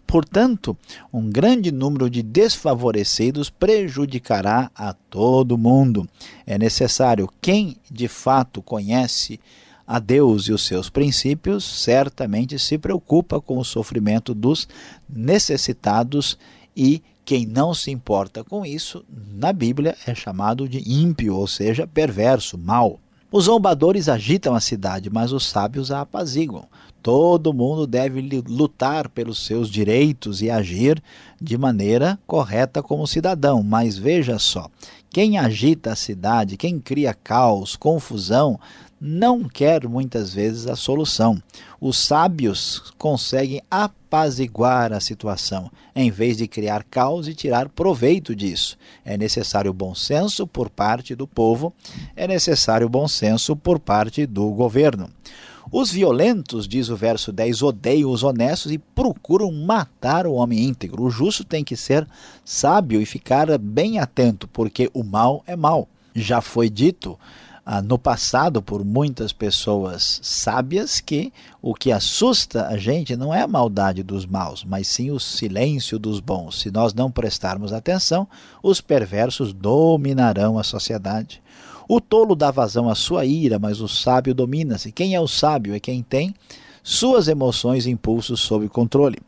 Portanto, 0.06 0.74
um 1.12 1.28
grande 1.28 1.70
número 1.70 2.08
de 2.08 2.22
desfavorecidos 2.22 3.50
prejudicará 3.50 4.70
a 4.74 4.94
todo 4.94 5.58
mundo. 5.58 6.08
É 6.46 6.56
necessário 6.56 7.28
quem 7.42 7.76
de 7.90 8.08
fato 8.08 8.62
conhece 8.62 9.38
a 9.86 9.98
Deus 9.98 10.44
e 10.44 10.52
os 10.54 10.66
seus 10.66 10.88
princípios, 10.88 11.62
certamente 11.64 12.58
se 12.58 12.78
preocupa 12.78 13.42
com 13.42 13.58
o 13.58 13.64
sofrimento 13.64 14.34
dos 14.34 14.66
necessitados 15.06 16.38
e 16.74 17.02
quem 17.26 17.44
não 17.44 17.74
se 17.74 17.90
importa 17.90 18.42
com 18.42 18.64
isso, 18.64 19.04
na 19.34 19.52
Bíblia 19.52 19.94
é 20.06 20.14
chamado 20.14 20.66
de 20.66 20.78
ímpio, 20.90 21.36
ou 21.36 21.46
seja, 21.46 21.86
perverso, 21.86 22.56
mau. 22.56 22.98
Os 23.30 23.44
zombadores 23.44 24.08
agitam 24.08 24.54
a 24.54 24.60
cidade, 24.60 25.10
mas 25.10 25.32
os 25.32 25.44
sábios 25.44 25.90
a 25.90 26.00
apaziguam. 26.00 26.64
Todo 27.02 27.52
mundo 27.52 27.86
deve 27.86 28.42
lutar 28.48 29.08
pelos 29.10 29.44
seus 29.44 29.68
direitos 29.68 30.40
e 30.40 30.50
agir 30.50 31.02
de 31.40 31.58
maneira 31.58 32.18
correta 32.26 32.82
como 32.82 33.06
cidadão. 33.06 33.62
Mas 33.62 33.98
veja 33.98 34.38
só: 34.38 34.70
quem 35.10 35.36
agita 35.36 35.92
a 35.92 35.96
cidade, 35.96 36.56
quem 36.56 36.80
cria 36.80 37.12
caos, 37.12 37.76
confusão, 37.76 38.58
não 39.00 39.44
quer 39.44 39.86
muitas 39.86 40.34
vezes 40.34 40.66
a 40.66 40.74
solução. 40.74 41.40
Os 41.80 41.96
sábios 41.96 42.92
conseguem 42.98 43.62
apaziguar 43.70 44.92
a 44.92 45.00
situação, 45.00 45.70
em 45.94 46.10
vez 46.10 46.36
de 46.36 46.48
criar 46.48 46.84
caos 46.84 47.28
e 47.28 47.34
tirar 47.34 47.68
proveito 47.68 48.34
disso. 48.34 48.76
É 49.04 49.16
necessário 49.16 49.72
bom 49.72 49.94
senso 49.94 50.46
por 50.46 50.68
parte 50.68 51.14
do 51.14 51.26
povo, 51.26 51.72
é 52.16 52.26
necessário 52.26 52.88
bom 52.88 53.06
senso 53.06 53.54
por 53.54 53.78
parte 53.78 54.26
do 54.26 54.50
governo. 54.50 55.08
Os 55.70 55.92
violentos, 55.92 56.66
diz 56.66 56.88
o 56.88 56.96
verso 56.96 57.30
10, 57.30 57.62
odeiam 57.62 58.10
os 58.10 58.22
honestos 58.22 58.72
e 58.72 58.78
procuram 58.78 59.52
matar 59.52 60.26
o 60.26 60.32
homem 60.32 60.64
íntegro. 60.64 61.02
O 61.02 61.10
justo 61.10 61.44
tem 61.44 61.62
que 61.62 61.76
ser 61.76 62.08
sábio 62.42 63.02
e 63.02 63.06
ficar 63.06 63.58
bem 63.58 63.98
atento, 63.98 64.48
porque 64.48 64.90
o 64.94 65.04
mal 65.04 65.44
é 65.46 65.54
mal. 65.54 65.86
Já 66.14 66.40
foi 66.40 66.70
dito 66.70 67.18
ah, 67.70 67.82
no 67.82 67.98
passado 67.98 68.62
por 68.62 68.82
muitas 68.82 69.30
pessoas 69.30 70.20
sábias 70.22 71.02
que 71.02 71.30
o 71.60 71.74
que 71.74 71.92
assusta 71.92 72.66
a 72.66 72.78
gente 72.78 73.14
não 73.14 73.34
é 73.34 73.42
a 73.42 73.46
maldade 73.46 74.02
dos 74.02 74.24
maus, 74.24 74.64
mas 74.64 74.88
sim 74.88 75.10
o 75.10 75.20
silêncio 75.20 75.98
dos 75.98 76.18
bons. 76.18 76.62
Se 76.62 76.70
nós 76.70 76.94
não 76.94 77.10
prestarmos 77.10 77.70
atenção, 77.70 78.26
os 78.62 78.80
perversos 78.80 79.52
dominarão 79.52 80.58
a 80.58 80.64
sociedade. 80.64 81.42
O 81.86 82.00
tolo 82.00 82.34
dá 82.34 82.50
vazão 82.50 82.88
à 82.88 82.94
sua 82.94 83.26
ira, 83.26 83.58
mas 83.58 83.82
o 83.82 83.88
sábio 83.88 84.34
domina-se. 84.34 84.90
Quem 84.90 85.14
é 85.14 85.20
o 85.20 85.28
sábio 85.28 85.74
é 85.74 85.78
quem 85.78 86.02
tem 86.02 86.34
suas 86.82 87.28
emoções 87.28 87.84
e 87.84 87.90
impulsos 87.90 88.40
sob 88.40 88.66
controle. 88.70 89.18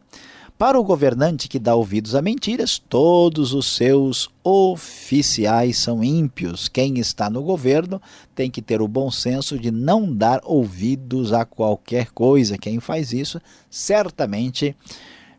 Para 0.61 0.79
o 0.79 0.85
governante 0.85 1.49
que 1.49 1.59
dá 1.59 1.75
ouvidos 1.75 2.15
a 2.15 2.21
mentiras, 2.21 2.79
todos 2.79 3.55
os 3.55 3.65
seus 3.65 4.29
oficiais 4.45 5.79
são 5.79 6.05
ímpios. 6.05 6.69
Quem 6.69 6.99
está 6.99 7.31
no 7.31 7.43
governo 7.43 7.99
tem 8.35 8.51
que 8.51 8.61
ter 8.61 8.83
o 8.83 8.87
bom 8.87 9.11
senso 9.11 9.59
de 9.59 9.71
não 9.71 10.15
dar 10.15 10.43
ouvidos 10.45 11.33
a 11.33 11.47
qualquer 11.47 12.11
coisa. 12.11 12.59
Quem 12.59 12.79
faz 12.79 13.11
isso 13.15 13.41
certamente 13.71 14.77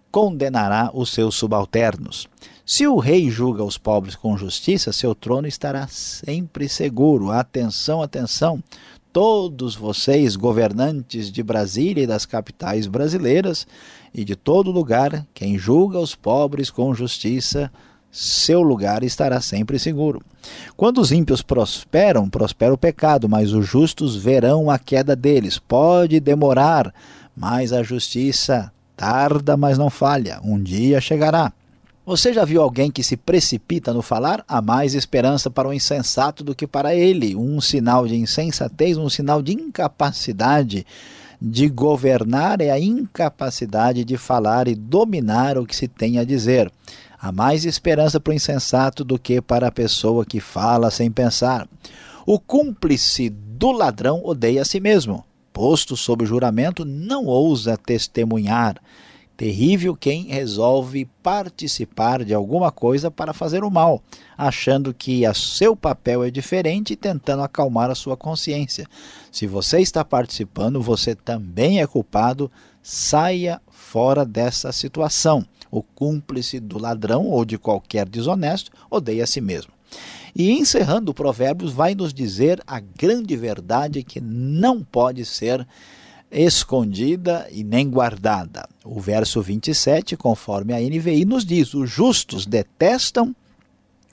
condenará 0.10 0.90
os 0.92 1.12
seus 1.12 1.36
subalternos. 1.36 2.28
Se 2.66 2.88
o 2.88 2.98
rei 2.98 3.30
julga 3.30 3.64
os 3.64 3.78
pobres 3.78 4.16
com 4.16 4.36
justiça, 4.36 4.92
seu 4.92 5.14
trono 5.14 5.48
estará 5.48 5.88
sempre 5.88 6.68
seguro. 6.68 7.30
Atenção, 7.30 8.02
atenção! 8.02 8.60
Todos 9.14 9.76
vocês, 9.76 10.38
governantes 10.38 11.30
de 11.30 11.44
Brasília 11.44 12.04
e 12.04 12.08
das 12.08 12.26
capitais 12.26 12.88
brasileiras, 12.88 13.68
e 14.14 14.24
de 14.24 14.38
todo 14.38 14.72
lugar, 14.72 15.28
quem 15.34 15.58
julga 15.58 16.00
os 16.00 16.16
pobres 16.16 16.70
com 16.70 16.94
justiça, 16.94 17.70
seu 18.10 18.62
lugar 18.62 19.04
estará 19.04 19.42
sempre 19.42 19.78
seguro. 19.78 20.22
Quando 20.78 21.00
os 21.00 21.12
ímpios 21.12 21.42
prosperam, 21.42 22.30
prospera 22.30 22.74
o 22.74 22.78
pecado, 22.78 23.28
mas 23.28 23.52
os 23.52 23.66
justos 23.68 24.16
verão 24.16 24.70
a 24.70 24.80
queda 24.80 25.14
deles. 25.14 25.60
Pode 25.60 26.20
demorar, 26.20 26.94
mas 27.36 27.74
a 27.74 27.84
justiça 27.84 28.72
tarda, 28.96 29.58
mas 29.58 29.78
não 29.78 29.90
falha. 29.90 30.40
Um 30.44 30.62
dia 30.62 31.02
chegará. 31.02 31.52
Você 32.12 32.34
já 32.34 32.44
viu 32.44 32.62
alguém 32.62 32.92
que 32.92 33.04
se 33.04 33.16
precipita 33.16 33.94
no 33.94 34.02
falar? 34.02 34.44
Há 34.46 34.62
mais 34.62 34.96
esperança 34.96 35.50
para 35.50 35.70
o 35.70 35.74
insensato 35.74 36.44
do 36.44 36.54
que 36.54 36.68
para 36.68 36.94
ele. 36.94 37.38
Um 37.38 37.62
sinal 37.62 38.06
de 38.06 38.18
insensatez, 38.18 38.98
um 38.98 39.08
sinal 39.08 39.42
de 39.42 39.54
incapacidade 39.54 40.86
de 41.42 41.70
governar 41.70 42.60
é 42.60 42.70
a 42.70 42.78
incapacidade 42.78 44.04
de 44.04 44.18
falar 44.18 44.68
e 44.68 44.76
dominar 44.76 45.58
o 45.58 45.66
que 45.66 45.74
se 45.74 45.88
tem 45.88 46.20
a 46.20 46.26
dizer. 46.26 46.70
Há 47.18 47.32
mais 47.32 47.64
esperança 47.64 48.20
para 48.20 48.32
o 48.32 48.36
insensato 48.36 49.06
do 49.06 49.18
que 49.18 49.42
para 49.42 49.70
a 49.70 49.72
pessoa 49.72 50.26
que 50.26 50.42
fala 50.42 50.92
sem 50.92 51.10
pensar. 51.10 51.66
O 52.26 52.38
cúmplice 52.38 53.30
do 53.30 53.72
ladrão 53.72 54.22
odeia 54.26 54.64
a 54.64 54.66
si 54.66 54.82
mesmo. 54.82 55.24
Posto 55.54 55.96
sob 55.96 56.26
juramento, 56.26 56.84
não 56.84 57.24
ousa 57.24 57.78
testemunhar. 57.78 58.76
Terrível 59.42 59.96
quem 59.96 60.26
resolve 60.28 61.10
participar 61.24 62.24
de 62.24 62.32
alguma 62.32 62.72
coisa 62.72 63.10
para 63.10 63.34
fazer 63.34 63.64
o 63.64 63.72
mal, 63.72 64.00
achando 64.38 64.94
que 64.94 65.26
a 65.26 65.34
seu 65.34 65.76
papel 65.76 66.24
é 66.24 66.30
diferente 66.30 66.94
e 66.94 66.96
tentando 66.96 67.42
acalmar 67.42 67.90
a 67.90 67.96
sua 67.96 68.16
consciência. 68.16 68.86
Se 69.32 69.48
você 69.48 69.80
está 69.80 70.06
participando, 70.06 70.80
você 70.80 71.16
também 71.16 71.82
é 71.82 71.88
culpado. 71.88 72.52
Saia 72.84 73.60
fora 73.72 74.24
dessa 74.24 74.72
situação. 74.72 75.44
O 75.72 75.82
cúmplice 75.82 76.60
do 76.60 76.78
ladrão 76.78 77.26
ou 77.26 77.44
de 77.44 77.58
qualquer 77.58 78.08
desonesto 78.08 78.72
odeia 78.92 79.24
a 79.24 79.28
si 79.28 79.42
mesmo. 79.42 79.74
E 80.36 80.52
encerrando 80.52 81.10
o 81.10 81.16
Provérbios, 81.16 81.74
vai 81.74 81.96
nos 81.96 82.14
dizer 82.14 82.62
a 82.68 82.80
grande 82.80 83.36
verdade 83.36 84.04
que 84.04 84.22
não 84.22 84.84
pode 84.84 85.26
ser 85.26 85.68
escondida 86.32 87.48
e 87.52 87.64
nem 87.64 87.90
guardada. 87.90 88.68
O 88.86 89.00
verso 89.00 89.42
27, 89.42 90.16
conforme 90.16 90.74
a 90.74 90.80
NVI, 90.80 91.26
nos 91.26 91.46
diz: 91.46 91.74
os 91.74 91.90
justos 91.90 92.46
detestam 92.46 93.36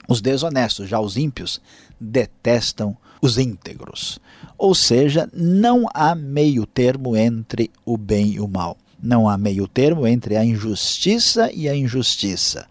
os 0.07 0.21
desonestos, 0.21 0.89
já 0.89 0.99
os 0.99 1.15
ímpios 1.15 1.61
detestam 1.99 2.97
os 3.21 3.37
íntegros. 3.37 4.19
Ou 4.57 4.75
seja, 4.75 5.29
não 5.33 5.85
há 5.93 6.13
meio 6.15 6.65
termo 6.65 7.15
entre 7.15 7.71
o 7.85 7.97
bem 7.97 8.33
e 8.33 8.39
o 8.39 8.47
mal. 8.47 8.77
Não 9.01 9.29
há 9.29 9.37
meio 9.37 9.67
termo 9.67 10.05
entre 10.05 10.35
a 10.35 10.43
injustiça 10.43 11.49
e 11.53 11.69
a 11.69 11.75
injustiça. 11.75 12.67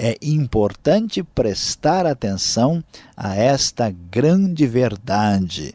é 0.00 0.16
importante 0.22 1.24
prestar 1.24 2.06
atenção 2.06 2.84
a 3.16 3.34
esta 3.34 3.90
grande 3.90 4.64
verdade. 4.64 5.74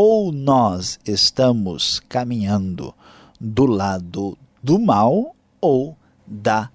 Ou 0.00 0.30
nós 0.30 0.96
estamos 1.04 1.98
caminhando 2.08 2.94
do 3.40 3.66
lado 3.66 4.38
do 4.62 4.78
mal 4.78 5.34
ou 5.60 5.96
da 6.24 6.70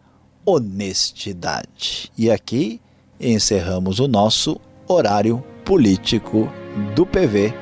honestidade. 0.46 2.12
E 2.18 2.30
aqui 2.30 2.82
encerramos 3.18 4.02
o 4.02 4.10
nosso 4.10 4.60
horário 4.86 5.42
político 5.64 6.52
do 6.94 7.06
PV, 7.06 7.54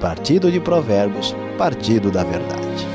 Partido 0.00 0.50
de 0.50 0.58
Provérbios, 0.58 1.32
Partido 1.56 2.10
da 2.10 2.24
Verdade. 2.24 2.93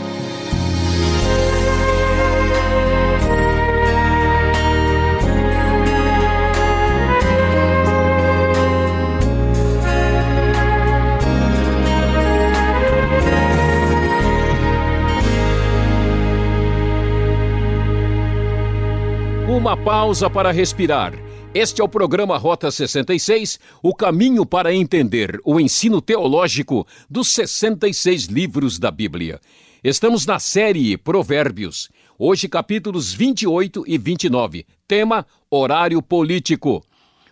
Uma 19.60 19.76
pausa 19.76 20.30
para 20.30 20.54
respirar. 20.54 21.12
Este 21.54 21.82
é 21.82 21.84
o 21.84 21.90
programa 21.90 22.38
Rota 22.38 22.72
66, 22.72 23.60
o 23.84 23.94
caminho 23.94 24.46
para 24.46 24.74
entender 24.74 25.38
o 25.44 25.60
ensino 25.60 26.00
teológico 26.00 26.88
dos 27.10 27.28
66 27.34 28.28
livros 28.28 28.80
da 28.80 28.90
Bíblia. 28.90 29.38
Estamos 29.84 30.26
na 30.26 30.40
série 30.40 30.96
Provérbios. 30.96 31.90
Hoje, 32.18 32.48
capítulos 32.48 33.12
28 33.12 33.84
e 33.86 33.98
29. 33.98 34.66
Tema: 34.88 35.26
Horário 35.52 36.02
Político. 36.02 36.82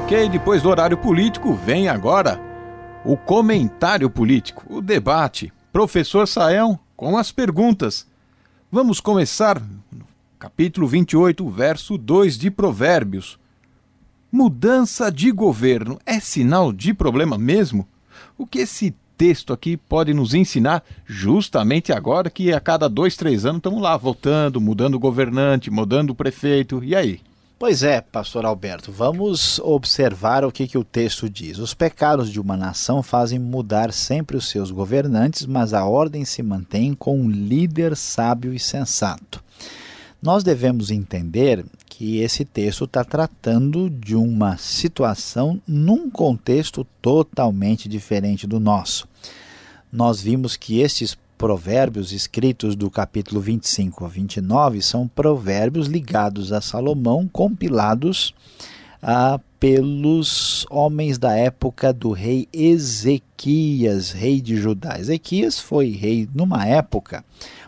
Ok, 0.07 0.29
depois 0.29 0.63
do 0.63 0.69
horário 0.69 0.97
político, 0.97 1.53
vem 1.53 1.89
agora 1.89 2.41
o 3.05 3.17
comentário 3.17 4.09
político, 4.09 4.65
o 4.73 4.81
debate. 4.81 5.53
Professor 5.73 6.29
Sael 6.29 6.79
com 6.97 7.19
as 7.19 7.33
perguntas. 7.33 8.07
Vamos 8.71 9.01
começar 9.01 9.61
no 9.61 10.07
capítulo 10.39 10.87
28, 10.87 11.49
verso 11.51 11.99
2 11.99 12.39
de 12.39 12.53
Provérbios. 12.53 13.37
Mudança 14.31 15.11
de 15.11 15.33
governo 15.33 15.99
é 16.07 16.21
sinal 16.21 16.73
de 16.73 16.95
problema 16.95 17.37
mesmo? 17.37 17.85
O 18.39 18.47
que 18.47 18.61
esse 18.61 18.95
texto 19.19 19.53
aqui 19.53 19.77
pode 19.77 20.15
nos 20.15 20.35
ensinar 20.35 20.85
justamente 21.05 21.93
agora 21.93 22.31
que 22.31 22.53
a 22.53 22.61
cada 22.61 22.89
dois, 22.89 23.17
três 23.17 23.45
anos 23.45 23.59
estamos 23.59 23.83
lá 23.83 23.97
votando, 23.97 24.61
mudando 24.61 24.95
o 24.95 25.01
governante, 25.01 25.69
mudando 25.69 26.11
o 26.11 26.15
prefeito, 26.15 26.85
e 26.85 26.95
aí? 26.95 27.21
Pois 27.59 27.83
é, 27.83 28.03
pastor 28.03 28.45
Alberto, 28.45 28.93
vamos 28.93 29.59
observar 29.61 30.45
o 30.45 30.53
que, 30.53 30.69
que 30.69 30.77
o 30.77 30.85
texto 30.85 31.29
diz. 31.29 31.57
Os 31.57 31.73
pecados 31.73 32.31
de 32.31 32.39
uma 32.39 32.55
nação 32.55 33.03
fazem 33.03 33.39
mudar 33.39 33.95
sempre 33.95 34.37
os 34.37 34.51
seus 34.51 34.71
governantes, 34.71 35.47
mas 35.47 35.73
a 35.73 35.87
ordem 35.87 36.23
se 36.23 36.43
mantém 36.43 36.93
com 36.93 37.19
um 37.19 37.31
líder 37.31 37.97
sábio 37.97 38.53
e 38.53 38.59
sensato. 38.59 39.43
Nós 40.21 40.45
devemos 40.45 40.91
entender 40.91 41.65
que 41.87 42.19
esse 42.19 42.45
texto 42.45 42.85
está 42.85 43.03
tratando 43.03 43.89
de 43.89 44.15
uma 44.15 44.59
situação 44.59 45.59
num 45.67 46.11
contexto 46.11 46.87
totalmente 47.01 47.89
diferente 47.89 48.47
do 48.47 48.61
nosso. 48.61 49.09
Nós 49.91 50.21
vimos 50.21 50.59
que 50.59 50.81
estes 50.81 51.17
provérbios 51.37 52.13
escritos 52.13 52.75
do 52.75 52.91
capítulo 52.91 53.41
25 53.41 54.05
a 54.05 54.09
29 54.09 54.81
são 54.81 55.07
provérbios 55.07 55.87
ligados 55.87 56.53
a 56.53 56.61
Salomão, 56.61 57.29
compilados 57.29 58.35
ah, 59.03 59.39
pelos 59.61 60.67
homens 60.71 61.19
da 61.19 61.35
época 61.35 61.93
do 61.93 62.11
rei 62.11 62.49
Ezequias, 62.53 64.13
rei 64.13 64.41
de 64.41 64.57
Judá. 64.57 64.99
Ezequias 64.99 65.61
foi 65.61 65.91
rei 65.91 66.29
numa 66.35 66.67
época, 66.67 67.25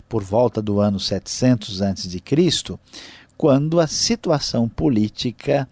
por 0.08 0.22
volta 0.22 0.62
do 0.62 0.80
ano 0.80 0.98
700 0.98 1.82
a.C., 1.82 2.22
quando 3.36 3.78
a 3.78 3.86
situação 3.86 4.68
política 4.68 5.68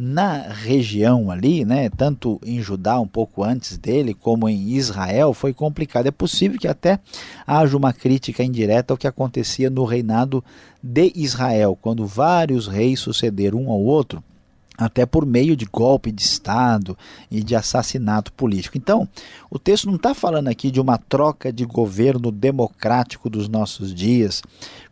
na 0.00 0.42
região 0.42 1.28
ali, 1.28 1.64
né, 1.64 1.90
tanto 1.90 2.40
em 2.46 2.62
Judá 2.62 3.00
um 3.00 3.08
pouco 3.08 3.42
antes 3.42 3.76
dele, 3.76 4.14
como 4.14 4.48
em 4.48 4.68
Israel, 4.68 5.34
foi 5.34 5.52
complicado. 5.52 6.06
É 6.06 6.12
possível 6.12 6.56
que 6.56 6.68
até 6.68 7.00
haja 7.44 7.76
uma 7.76 7.92
crítica 7.92 8.44
indireta 8.44 8.94
ao 8.94 8.96
que 8.96 9.08
acontecia 9.08 9.68
no 9.68 9.84
reinado 9.84 10.44
de 10.80 11.12
Israel, 11.16 11.76
quando 11.82 12.06
vários 12.06 12.68
reis 12.68 13.00
sucederam 13.00 13.64
um 13.64 13.72
ao 13.72 13.80
outro 13.80 14.22
até 14.78 15.04
por 15.04 15.26
meio 15.26 15.56
de 15.56 15.64
golpe 15.64 16.12
de 16.12 16.22
Estado 16.22 16.96
e 17.28 17.42
de 17.42 17.56
assassinato 17.56 18.32
político. 18.32 18.78
Então, 18.78 19.08
o 19.50 19.58
texto 19.58 19.88
não 19.88 19.96
está 19.96 20.14
falando 20.14 20.46
aqui 20.46 20.70
de 20.70 20.80
uma 20.80 20.96
troca 20.96 21.52
de 21.52 21.64
governo 21.64 22.30
democrático 22.30 23.28
dos 23.28 23.48
nossos 23.48 23.92
dias, 23.92 24.40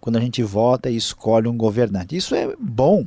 quando 0.01 0.17
a 0.17 0.21
gente 0.21 0.43
vota 0.43 0.91
e 0.91 0.97
escolhe 0.97 1.47
um 1.47 1.57
governante. 1.57 2.17
Isso 2.17 2.35
é 2.35 2.53
bom, 2.59 3.07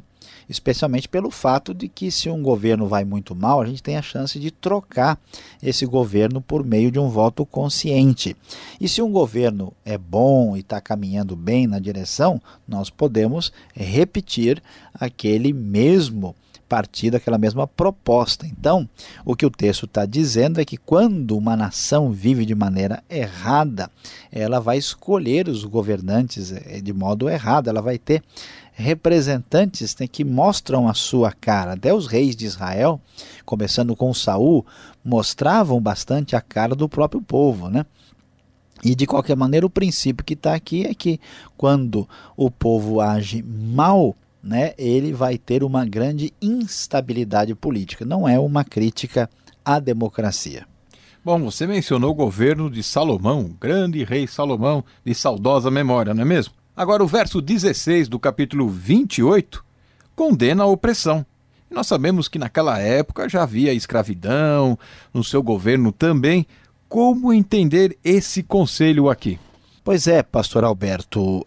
especialmente 0.50 1.08
pelo 1.08 1.30
fato 1.30 1.74
de 1.74 1.88
que 1.88 2.10
se 2.10 2.30
um 2.30 2.42
governo 2.42 2.88
vai 2.88 3.06
muito 3.06 3.36
mal, 3.36 3.62
a 3.62 3.66
gente 3.66 3.84
tem 3.84 3.96
a 3.96 4.02
chance 4.02 4.40
de 4.40 4.50
trocar 4.50 5.20
esse 5.62 5.86
governo 5.86 6.42
por 6.42 6.66
meio 6.66 6.92
de 6.92 6.98
um 6.98 7.08
voto 7.08 7.46
consciente. 7.46 8.36
E 8.82 8.90
se 8.90 9.02
um 9.02 9.12
governo 9.12 9.72
é 9.86 9.98
bom 9.98 10.58
e 10.58 10.62
está 10.62 10.82
caminhando 10.82 11.36
bem 11.36 11.68
na 11.68 11.78
direção, 11.78 12.42
nós 12.68 12.90
podemos 12.90 13.54
repetir 13.76 14.62
aquele 14.94 15.54
mesmo 15.54 16.36
partido, 16.70 17.16
aquela 17.16 17.40
mesma 17.40 17.68
proposta. 17.68 18.46
Então, 18.46 18.88
o 19.26 19.36
que 19.36 19.46
o 19.46 19.50
texto 19.50 19.86
está 19.86 20.06
dizendo 20.06 20.62
é 20.62 20.66
que 20.66 20.78
quando 20.78 21.36
uma 21.36 21.58
nação 21.58 22.12
vive 22.12 22.46
de 22.46 22.54
maneira 22.54 23.04
errada, 23.10 23.90
ela 24.32 24.60
vai 24.60 24.78
escolher 24.78 25.50
os 25.50 25.66
governantes 25.66 26.52
eh, 26.52 26.80
de 26.80 26.94
modo 26.94 27.28
errado, 27.28 27.68
ela 27.68 27.82
vai 27.82 27.98
ter 27.98 28.24
representantes 28.80 29.94
né, 30.00 30.08
que 30.08 30.24
mostram 30.24 30.88
a 30.88 30.94
sua 30.94 31.34
cara. 31.34 31.74
Até 31.74 31.94
os 31.94 32.08
reis 32.08 32.34
de 32.34 32.46
Israel, 32.46 33.00
começando 33.46 33.94
com 33.94 34.14
Saul, 34.14 34.66
mostravam 35.04 35.82
bastante 35.82 36.34
a 36.36 36.42
cara 36.42 36.74
do 36.74 36.88
próprio 36.88 37.22
povo, 37.22 37.70
né? 37.70 37.86
E 38.82 38.96
de 38.96 39.06
qualquer 39.06 39.36
maneira, 39.36 39.66
o 39.66 39.70
princípio 39.70 40.24
que 40.24 40.34
está 40.34 40.54
aqui 40.54 40.86
é 40.86 40.94
que 40.94 41.20
quando 41.58 42.08
o 42.38 42.50
povo 42.50 43.02
age 43.02 43.44
mal, 43.44 44.16
né, 44.42 44.74
ele 44.78 45.12
vai 45.12 45.38
ter 45.38 45.62
uma 45.62 45.86
grande 45.86 46.34
instabilidade 46.42 47.54
política. 47.54 48.06
Não 48.06 48.26
é 48.26 48.40
uma 48.40 48.64
crítica 48.64 49.30
à 49.66 49.78
democracia. 49.82 50.66
Bom, 51.26 51.44
você 51.44 51.68
mencionou 51.68 52.12
o 52.12 52.16
governo 52.16 52.70
de 52.70 52.82
Salomão, 52.82 53.54
grande 53.60 54.06
rei 54.06 54.26
Salomão, 54.26 54.86
de 55.04 55.14
saudosa 55.14 55.70
memória, 55.70 56.14
não 56.14 56.22
é 56.22 56.26
mesmo? 56.26 56.54
Agora, 56.80 57.04
o 57.04 57.08
verso 57.08 57.42
16 57.42 58.08
do 58.08 58.18
capítulo 58.18 58.70
28 58.70 59.66
condena 60.16 60.64
a 60.64 60.66
opressão. 60.66 61.26
Nós 61.70 61.88
sabemos 61.88 62.30
que 62.30 62.40
naquela 62.40 62.80
época 62.80 63.28
já 63.28 63.44
havia 63.44 63.74
escravidão, 63.74 64.80
no 65.14 65.22
seu 65.22 65.44
governo 65.44 65.92
também. 65.92 66.48
Como 66.88 67.34
entender 67.34 67.98
esse 68.02 68.42
conselho 68.42 69.10
aqui? 69.10 69.38
Pois 69.90 70.06
é, 70.06 70.22
pastor 70.22 70.64
Alberto, 70.64 71.40
uh, 71.40 71.44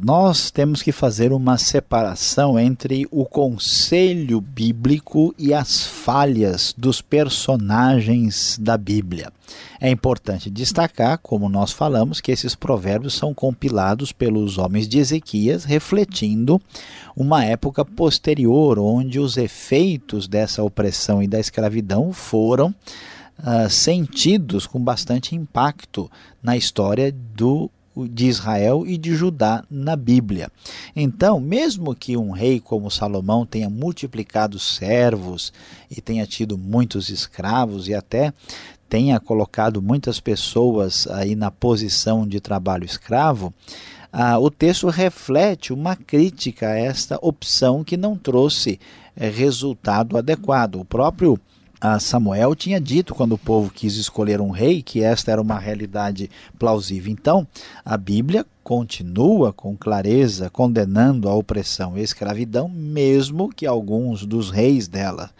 nós 0.00 0.52
temos 0.52 0.80
que 0.80 0.92
fazer 0.92 1.32
uma 1.32 1.58
separação 1.58 2.56
entre 2.56 3.04
o 3.10 3.24
conselho 3.24 4.40
bíblico 4.40 5.34
e 5.36 5.52
as 5.52 5.84
falhas 5.84 6.72
dos 6.78 7.02
personagens 7.02 8.56
da 8.62 8.78
Bíblia. 8.78 9.32
É 9.80 9.90
importante 9.90 10.48
destacar, 10.48 11.18
como 11.18 11.48
nós 11.48 11.72
falamos, 11.72 12.20
que 12.20 12.30
esses 12.30 12.54
provérbios 12.54 13.14
são 13.14 13.34
compilados 13.34 14.12
pelos 14.12 14.56
homens 14.56 14.86
de 14.86 15.00
Ezequias, 15.00 15.64
refletindo 15.64 16.62
uma 17.16 17.44
época 17.44 17.84
posterior, 17.84 18.78
onde 18.78 19.18
os 19.18 19.36
efeitos 19.36 20.28
dessa 20.28 20.62
opressão 20.62 21.20
e 21.20 21.26
da 21.26 21.40
escravidão 21.40 22.12
foram 22.12 22.68
uh, 23.40 23.68
sentidos 23.68 24.64
com 24.64 24.78
bastante 24.78 25.34
impacto 25.34 26.08
na 26.40 26.56
história 26.56 27.12
do 27.34 27.68
de 27.96 28.26
Israel 28.26 28.84
e 28.86 28.96
de 28.96 29.14
Judá 29.14 29.64
na 29.70 29.96
Bíblia. 29.96 30.50
Então, 30.94 31.40
mesmo 31.40 31.94
que 31.94 32.16
um 32.16 32.30
rei 32.30 32.60
como 32.60 32.90
Salomão 32.90 33.44
tenha 33.44 33.68
multiplicado 33.68 34.58
servos 34.58 35.52
e 35.90 36.00
tenha 36.00 36.26
tido 36.26 36.56
muitos 36.56 37.10
escravos 37.10 37.88
e 37.88 37.94
até 37.94 38.32
tenha 38.88 39.20
colocado 39.20 39.80
muitas 39.80 40.18
pessoas 40.18 41.06
aí 41.08 41.34
na 41.34 41.50
posição 41.50 42.26
de 42.26 42.40
trabalho 42.40 42.84
escravo, 42.84 43.54
ah, 44.12 44.38
o 44.38 44.50
texto 44.50 44.88
reflete 44.88 45.72
uma 45.72 45.94
crítica 45.94 46.70
a 46.70 46.76
esta 46.76 47.16
opção 47.22 47.84
que 47.84 47.96
não 47.96 48.16
trouxe 48.16 48.80
eh, 49.16 49.28
resultado 49.28 50.18
adequado. 50.18 50.80
O 50.80 50.84
próprio 50.84 51.38
Samuel 51.98 52.54
tinha 52.54 52.78
dito, 52.78 53.14
quando 53.14 53.32
o 53.32 53.38
povo 53.38 53.70
quis 53.70 53.96
escolher 53.96 54.40
um 54.40 54.50
rei, 54.50 54.82
que 54.82 55.02
esta 55.02 55.32
era 55.32 55.40
uma 55.40 55.58
realidade 55.58 56.30
plausível. 56.58 57.10
Então, 57.10 57.46
a 57.82 57.96
Bíblia 57.96 58.44
continua 58.62 59.50
com 59.50 59.74
clareza 59.76 60.50
condenando 60.50 61.28
a 61.28 61.34
opressão 61.34 61.96
e 61.96 62.00
a 62.00 62.04
escravidão, 62.04 62.68
mesmo 62.68 63.48
que 63.48 63.66
alguns 63.66 64.26
dos 64.26 64.50
reis 64.50 64.86
dela, 64.86 65.30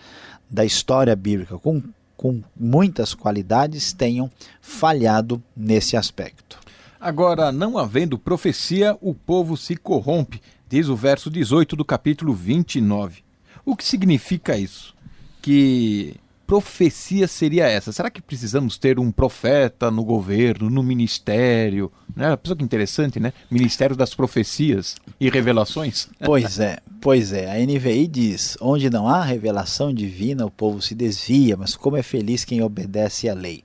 da 0.48 0.64
história 0.64 1.14
bíblica, 1.14 1.59
com, 1.59 1.83
com 2.16 2.42
muitas 2.59 3.14
qualidades, 3.14 3.92
tenham 3.92 4.31
falhado 4.62 5.42
nesse 5.55 5.94
aspecto. 5.94 6.59
Agora, 6.98 7.53
não 7.53 7.76
havendo 7.76 8.18
profecia, 8.18 8.96
o 9.00 9.14
povo 9.14 9.57
se 9.57 9.76
corrompe, 9.76 10.40
diz 10.68 10.88
o 10.88 10.96
verso 10.96 11.31
18 11.31 11.76
do 11.76 11.85
capítulo 11.85 12.33
29. 12.33 13.22
O 13.64 13.76
que 13.76 13.85
significa 13.85 14.57
isso? 14.57 14.94
Que 15.42 16.16
profecia 16.51 17.29
seria 17.29 17.69
essa? 17.69 17.93
Será 17.93 18.11
que 18.11 18.21
precisamos 18.21 18.77
ter 18.77 18.99
um 18.99 19.13
profeta 19.13 19.89
no 19.89 20.03
governo, 20.03 20.69
no 20.69 20.83
ministério? 20.83 21.93
Né? 22.17 22.37
Pessoa 22.37 22.57
que 22.57 22.65
interessante, 22.65 23.21
né? 23.21 23.33
Ministério 23.49 23.95
das 23.95 24.17
Profecias 24.17 24.97
e 25.21 25.31
Revelações. 25.31 26.09
Pois 26.25 26.59
é, 26.59 26.79
pois 27.01 27.33
é. 27.33 27.51
A 27.51 27.65
NVI 27.65 28.07
diz: 28.09 28.57
onde 28.61 28.91
não 28.91 29.09
há 29.09 29.23
revelação 29.23 29.95
divina, 29.95 30.45
o 30.45 30.51
povo 30.51 30.83
se 30.83 30.95
desvia, 30.95 31.57
mas 31.57 31.77
como 31.77 31.97
é 31.97 32.03
feliz 32.03 32.45
quem 32.45 32.63
obedece 32.63 33.29
à 33.29 33.35
lei. 33.35 33.63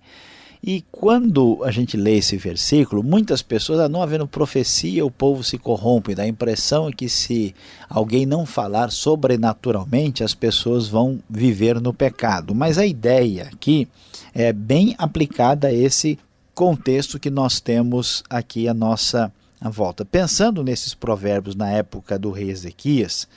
E 0.67 0.84
quando 0.91 1.63
a 1.63 1.69
gente 1.69 1.95
lê 1.95 2.17
esse 2.17 2.38
versículo, 2.38 3.04
muitas 3.04 3.43
pessoas, 3.43 3.80
ah, 3.80 3.88
não 3.88 4.01
havendo 4.01 4.28
profecia, 4.28 5.06
o 5.06 5.12
povo 5.12 5.43
se 5.43 5.60
corrompe. 5.60 6.15
Dá 6.15 6.23
a 6.23 6.28
impressão 6.28 6.91
que 6.91 7.08
se 7.08 7.54
alguém 7.88 8.25
não 8.25 8.47
falar 8.47 8.89
sobrenaturalmente, 8.91 10.23
as 10.23 10.34
pessoas 10.34 10.88
vão 10.88 11.21
viver 11.30 11.80
no 11.80 11.93
pecado. 11.93 12.56
Mas 12.56 12.80
a 12.80 12.86
ideia 12.86 13.43
aqui 13.54 13.88
é 14.34 14.51
bem 14.51 14.95
aplicada 14.97 15.67
a 15.67 15.73
esse 15.73 16.17
contexto 16.56 17.19
que 17.19 17.30
nós 17.30 17.60
temos 17.60 18.23
aqui 18.28 18.67
à 18.67 18.73
nossa 18.73 19.32
volta. 19.62 20.04
Pensando 20.04 20.63
nesses 20.63 20.95
provérbios 20.95 21.56
na 21.56 21.69
época 21.69 22.17
do 22.17 22.32
rei 22.32 22.49
Ezequias, 22.49 23.28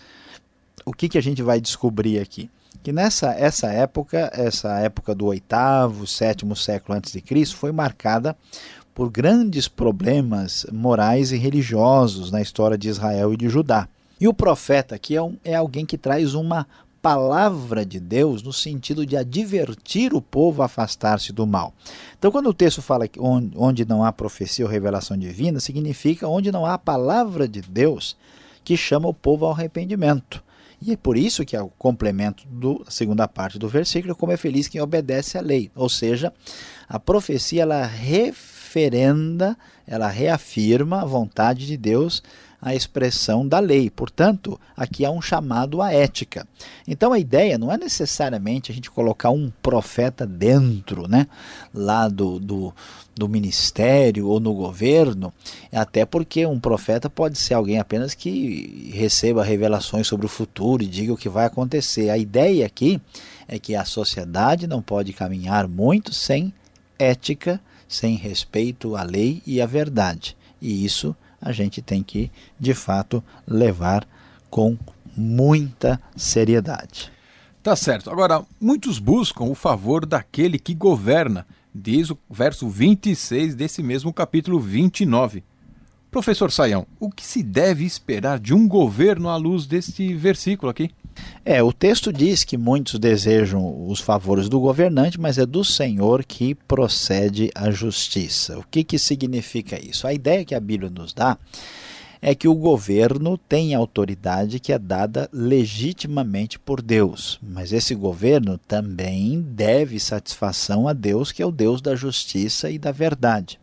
o 0.82 0.94
que, 0.94 1.10
que 1.10 1.18
a 1.18 1.22
gente 1.22 1.42
vai 1.42 1.60
descobrir 1.60 2.20
aqui? 2.20 2.48
Que 2.88 2.92
nessa 2.92 3.32
essa 3.32 3.70
época, 3.70 4.30
essa 4.32 4.78
época 4.78 5.14
do 5.14 5.26
oitavo, 5.26 6.06
sétimo 6.06 6.56
século 6.56 6.96
antes 6.96 7.12
de 7.12 7.20
Cristo, 7.20 7.54
foi 7.54 7.70
marcada 7.70 8.34
por 8.94 9.10
grandes 9.10 9.68
problemas 9.68 10.64
morais 10.72 11.30
e 11.30 11.36
religiosos 11.36 12.30
na 12.30 12.40
história 12.40 12.78
de 12.78 12.88
Israel 12.88 13.34
e 13.34 13.36
de 13.36 13.46
Judá. 13.50 13.86
E 14.18 14.26
o 14.26 14.32
profeta 14.32 14.94
aqui 14.94 15.14
é, 15.14 15.20
um, 15.20 15.36
é 15.44 15.54
alguém 15.54 15.84
que 15.84 15.98
traz 15.98 16.32
uma 16.32 16.66
palavra 17.02 17.84
de 17.84 18.00
Deus 18.00 18.42
no 18.42 18.54
sentido 18.54 19.04
de 19.04 19.18
advertir 19.18 20.14
o 20.14 20.22
povo 20.22 20.62
a 20.62 20.64
afastar-se 20.64 21.30
do 21.30 21.46
mal. 21.46 21.74
Então, 22.18 22.32
quando 22.32 22.48
o 22.48 22.54
texto 22.54 22.80
fala 22.80 23.06
que 23.06 23.20
onde, 23.20 23.84
não 23.84 24.02
há 24.02 24.10
profecia 24.10 24.64
ou 24.64 24.70
revelação 24.70 25.14
divina, 25.14 25.60
significa 25.60 26.26
onde 26.26 26.50
não 26.50 26.64
há 26.64 26.72
a 26.72 26.78
palavra 26.78 27.46
de 27.46 27.60
Deus 27.60 28.16
que 28.64 28.78
chama 28.78 29.10
o 29.10 29.12
povo 29.12 29.44
ao 29.44 29.52
arrependimento. 29.52 30.42
E 30.80 30.92
é 30.92 30.96
por 30.96 31.16
isso 31.16 31.44
que 31.44 31.56
é 31.56 31.62
o 31.62 31.68
complemento 31.68 32.46
da 32.46 32.90
segunda 32.90 33.26
parte 33.26 33.58
do 33.58 33.68
versículo, 33.68 34.14
como 34.14 34.32
é 34.32 34.36
feliz 34.36 34.68
quem 34.68 34.80
obedece 34.80 35.36
à 35.36 35.40
lei. 35.40 35.70
Ou 35.74 35.88
seja, 35.88 36.32
a 36.88 37.00
profecia 37.00 37.62
ela 37.62 37.84
referenda, 37.84 39.56
ela 39.86 40.08
reafirma 40.08 41.02
a 41.02 41.04
vontade 41.04 41.66
de 41.66 41.76
Deus 41.76 42.22
a 42.60 42.74
expressão 42.74 43.46
da 43.46 43.60
lei. 43.60 43.88
Portanto, 43.88 44.60
aqui 44.76 45.04
há 45.04 45.10
um 45.10 45.22
chamado 45.22 45.80
à 45.80 45.92
ética. 45.92 46.46
Então 46.86 47.12
a 47.12 47.18
ideia 47.18 47.56
não 47.56 47.72
é 47.72 47.76
necessariamente 47.76 48.72
a 48.72 48.74
gente 48.74 48.90
colocar 48.90 49.30
um 49.30 49.50
profeta 49.62 50.26
dentro, 50.26 51.06
né, 51.08 51.26
lá 51.72 52.08
do, 52.08 52.40
do, 52.40 52.74
do 53.14 53.28
ministério 53.28 54.26
ou 54.26 54.40
no 54.40 54.52
governo, 54.52 55.32
até 55.72 56.04
porque 56.04 56.44
um 56.46 56.58
profeta 56.58 57.08
pode 57.08 57.38
ser 57.38 57.54
alguém 57.54 57.78
apenas 57.78 58.14
que 58.14 58.90
receba 58.92 59.44
revelações 59.44 60.06
sobre 60.06 60.26
o 60.26 60.30
futuro 60.30 60.82
e 60.82 60.86
diga 60.86 61.12
o 61.12 61.16
que 61.16 61.28
vai 61.28 61.46
acontecer. 61.46 62.10
A 62.10 62.18
ideia 62.18 62.66
aqui 62.66 63.00
é 63.46 63.58
que 63.58 63.74
a 63.74 63.84
sociedade 63.84 64.66
não 64.66 64.82
pode 64.82 65.12
caminhar 65.12 65.68
muito 65.68 66.12
sem 66.12 66.52
ética, 66.98 67.60
sem 67.88 68.16
respeito 68.16 68.96
à 68.96 69.02
lei 69.02 69.40
e 69.46 69.62
à 69.62 69.66
verdade. 69.66 70.36
E 70.60 70.84
isso 70.84 71.14
a 71.40 71.52
gente 71.52 71.80
tem 71.80 72.02
que, 72.02 72.30
de 72.58 72.74
fato, 72.74 73.22
levar 73.46 74.06
com 74.50 74.76
muita 75.16 76.00
seriedade. 76.16 77.12
Tá 77.62 77.74
certo. 77.76 78.10
Agora, 78.10 78.44
muitos 78.60 78.98
buscam 78.98 79.44
o 79.44 79.54
favor 79.54 80.06
daquele 80.06 80.58
que 80.58 80.74
governa, 80.74 81.46
diz 81.74 82.10
o 82.10 82.18
verso 82.30 82.68
26 82.68 83.54
desse 83.54 83.82
mesmo 83.82 84.12
capítulo 84.12 84.58
29. 84.58 85.44
Professor 86.18 86.50
Saião, 86.50 86.84
o 86.98 87.12
que 87.12 87.24
se 87.24 87.44
deve 87.44 87.84
esperar 87.84 88.40
de 88.40 88.52
um 88.52 88.66
governo 88.66 89.28
à 89.28 89.36
luz 89.36 89.66
deste 89.66 90.12
versículo 90.14 90.68
aqui? 90.68 90.90
É, 91.44 91.62
o 91.62 91.72
texto 91.72 92.12
diz 92.12 92.42
que 92.42 92.56
muitos 92.56 92.98
desejam 92.98 93.88
os 93.88 94.00
favores 94.00 94.48
do 94.48 94.58
governante, 94.58 95.20
mas 95.20 95.38
é 95.38 95.46
do 95.46 95.64
Senhor 95.64 96.24
que 96.24 96.56
procede 96.56 97.52
a 97.54 97.70
justiça. 97.70 98.58
O 98.58 98.64
que, 98.68 98.82
que 98.82 98.98
significa 98.98 99.80
isso? 99.80 100.08
A 100.08 100.12
ideia 100.12 100.44
que 100.44 100.56
a 100.56 100.60
Bíblia 100.60 100.90
nos 100.90 101.12
dá 101.12 101.38
é 102.20 102.34
que 102.34 102.48
o 102.48 102.54
governo 102.56 103.38
tem 103.38 103.72
autoridade 103.72 104.58
que 104.58 104.72
é 104.72 104.78
dada 104.78 105.30
legitimamente 105.32 106.58
por 106.58 106.82
Deus, 106.82 107.38
mas 107.40 107.72
esse 107.72 107.94
governo 107.94 108.58
também 108.58 109.40
deve 109.40 110.00
satisfação 110.00 110.88
a 110.88 110.92
Deus, 110.92 111.30
que 111.30 111.44
é 111.44 111.46
o 111.46 111.52
Deus 111.52 111.80
da 111.80 111.94
justiça 111.94 112.68
e 112.68 112.76
da 112.76 112.90
verdade. 112.90 113.60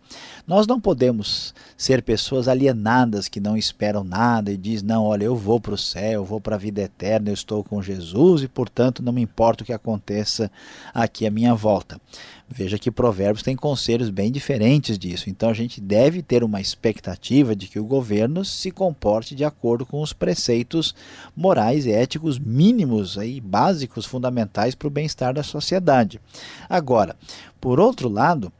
Nós 0.48 0.68
não 0.68 0.80
podemos 0.80 1.56
ser 1.76 2.04
pessoas 2.04 2.48
alienadas 2.48 3.28
que 3.28 3.39
não 3.39 3.58
esperam 3.58 4.04
nada 4.04 4.52
e 4.52 4.58
diz 4.58 4.84
não, 4.84 5.04
olha, 5.04 5.24
eu 5.24 5.36
vou 5.36 5.60
para 5.60 5.74
o 5.74 5.78
céu, 5.78 6.12
eu 6.12 6.26
vou 6.26 6.39
para 6.39 6.56
a 6.56 6.60
vida 6.60 6.82
eterna, 6.82 7.30
eu 7.30 7.34
estou 7.34 7.63
com 7.63 7.82
Jesus 7.82 8.44
e, 8.44 8.48
portanto, 8.48 9.02
não 9.02 9.12
me 9.12 9.22
importa 9.22 9.63
o 9.63 9.65
que 9.65 9.74
aconteça 9.74 10.52
aqui 10.94 11.26
à 11.26 11.32
minha 11.32 11.56
volta. 11.56 12.00
Veja 12.48 12.78
que 12.78 12.91
Provérbios 12.91 13.41
tem 13.41 13.56
conselhos 13.56 14.12
bem 14.12 14.32
diferentes 14.32 15.00
disso. 15.00 15.32
Então 15.32 15.50
a 15.50 15.54
gente 15.54 15.82
deve 15.82 16.22
ter 16.22 16.44
uma 16.44 16.62
expectativa 16.62 17.56
de 17.56 17.68
que 17.68 17.80
o 17.80 17.86
governo 17.86 18.46
se 18.46 18.70
comporte 18.70 19.34
de 19.34 19.44
acordo 19.44 19.84
com 19.84 20.00
os 20.00 20.13
preceitos 20.13 20.94
morais 21.36 21.88
e 21.88 21.91
éticos 21.91 22.38
mínimos 22.38 23.18
aí 23.18 23.41
básicos 23.41 24.06
fundamentais 24.06 24.76
para 24.76 24.88
o 24.88 24.91
bem-estar 24.91 25.34
da 25.34 25.41
sociedade. 25.41 26.22
Agora, 26.70 27.15
por 27.60 27.80
outro 27.80 28.08
lado, 28.08 28.54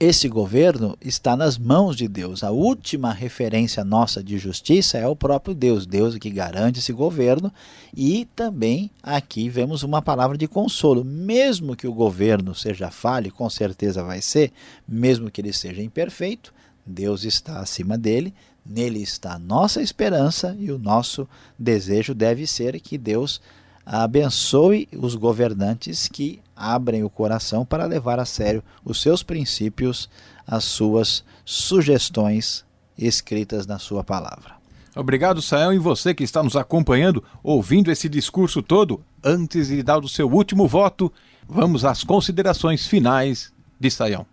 esse 0.00 0.28
governo 0.28 0.96
está 1.00 1.36
nas 1.36 1.56
mãos 1.56 1.96
de 1.96 2.08
Deus. 2.08 2.42
A 2.42 2.50
última 2.50 3.12
referência 3.12 3.84
nossa 3.84 4.22
de 4.22 4.36
justiça 4.36 4.98
é 4.98 5.06
o 5.06 5.14
próprio 5.14 5.54
Deus, 5.54 5.86
Deus 5.86 6.16
que 6.18 6.30
garante 6.30 6.80
esse 6.80 6.92
governo, 6.92 7.52
e 7.96 8.26
também 8.34 8.90
aqui 9.00 9.48
vemos 9.48 9.84
uma 9.84 10.02
palavra 10.02 10.36
de 10.36 10.48
consolo. 10.48 11.04
Mesmo 11.04 11.76
que 11.76 11.86
o 11.86 11.94
governo 11.94 12.54
seja 12.54 12.90
falho, 12.90 13.32
com 13.32 13.48
certeza 13.48 14.02
vai 14.02 14.20
ser, 14.20 14.52
mesmo 14.86 15.30
que 15.30 15.40
ele 15.40 15.52
seja 15.52 15.80
imperfeito, 15.80 16.52
Deus 16.84 17.24
está 17.24 17.60
acima 17.60 17.96
dele, 17.96 18.34
nele 18.66 19.00
está 19.00 19.34
a 19.34 19.38
nossa 19.38 19.80
esperança 19.80 20.56
e 20.58 20.72
o 20.72 20.78
nosso 20.78 21.28
desejo 21.56 22.14
deve 22.14 22.48
ser 22.48 22.80
que 22.80 22.98
Deus 22.98 23.40
abençoe 23.84 24.88
os 24.96 25.14
governantes 25.14 26.08
que 26.08 26.40
abrem 26.54 27.02
o 27.02 27.10
coração 27.10 27.64
para 27.64 27.84
levar 27.84 28.20
a 28.20 28.24
sério 28.24 28.62
os 28.84 29.00
seus 29.00 29.22
princípios 29.22 30.08
as 30.46 30.64
suas 30.64 31.24
sugestões 31.44 32.64
escritas 32.96 33.66
na 33.66 33.78
sua 33.78 34.04
palavra. 34.04 34.54
Obrigado, 34.94 35.40
Sael, 35.40 35.72
e 35.72 35.78
você 35.78 36.12
que 36.12 36.22
está 36.22 36.42
nos 36.42 36.56
acompanhando, 36.56 37.24
ouvindo 37.42 37.90
esse 37.90 38.08
discurso 38.08 38.62
todo. 38.62 39.02
Antes 39.24 39.68
de 39.68 39.82
dar 39.82 39.98
o 39.98 40.08
seu 40.08 40.30
último 40.30 40.68
voto, 40.68 41.10
vamos 41.48 41.84
às 41.84 42.04
considerações 42.04 42.86
finais 42.86 43.52
de 43.80 43.90
Saião. 43.90 44.26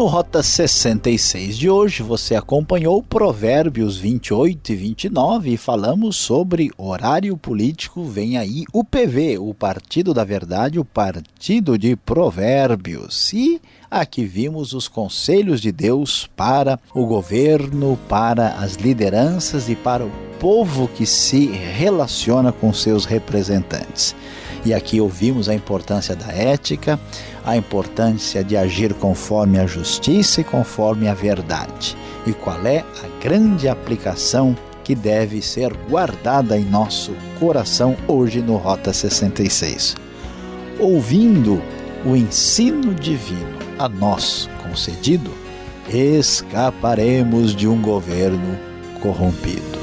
No 0.00 0.06
Rota 0.06 0.42
66 0.42 1.58
de 1.58 1.68
hoje, 1.68 2.02
você 2.02 2.34
acompanhou 2.34 3.02
Provérbios 3.02 3.98
28 3.98 4.72
e 4.72 4.74
29 4.74 5.50
e 5.50 5.56
falamos 5.58 6.16
sobre 6.16 6.70
horário 6.78 7.36
político. 7.36 8.02
Vem 8.04 8.38
aí 8.38 8.64
o 8.72 8.82
PV, 8.82 9.36
o 9.38 9.52
Partido 9.52 10.14
da 10.14 10.24
Verdade, 10.24 10.80
o 10.80 10.86
Partido 10.86 11.76
de 11.76 11.96
Provérbios. 11.96 13.30
E 13.34 13.60
aqui 13.90 14.24
vimos 14.24 14.72
os 14.72 14.88
conselhos 14.88 15.60
de 15.60 15.70
Deus 15.70 16.26
para 16.34 16.80
o 16.94 17.04
governo, 17.04 17.98
para 18.08 18.54
as 18.54 18.76
lideranças 18.76 19.68
e 19.68 19.76
para 19.76 20.06
o 20.06 20.10
povo 20.40 20.88
que 20.88 21.04
se 21.04 21.48
relaciona 21.48 22.50
com 22.50 22.72
seus 22.72 23.04
representantes. 23.04 24.16
E 24.64 24.74
aqui 24.74 25.00
ouvimos 25.00 25.48
a 25.48 25.54
importância 25.54 26.14
da 26.14 26.32
ética, 26.32 27.00
a 27.44 27.56
importância 27.56 28.44
de 28.44 28.56
agir 28.56 28.92
conforme 28.94 29.58
a 29.58 29.66
justiça 29.66 30.42
e 30.42 30.44
conforme 30.44 31.08
a 31.08 31.14
verdade. 31.14 31.96
E 32.26 32.32
qual 32.32 32.64
é 32.66 32.80
a 32.80 33.22
grande 33.22 33.68
aplicação 33.68 34.54
que 34.90 34.94
deve 34.94 35.40
ser 35.40 35.72
guardada 35.88 36.58
em 36.58 36.64
nosso 36.64 37.12
coração 37.38 37.96
hoje 38.08 38.42
no 38.42 38.56
Rota 38.56 38.92
66. 38.92 39.94
Ouvindo 40.80 41.62
o 42.04 42.16
ensino 42.16 42.92
divino 42.94 43.58
a 43.78 43.88
nós 43.88 44.48
concedido, 44.64 45.30
escaparemos 45.88 47.54
de 47.54 47.68
um 47.68 47.80
governo 47.80 48.58
corrompido. 49.00 49.79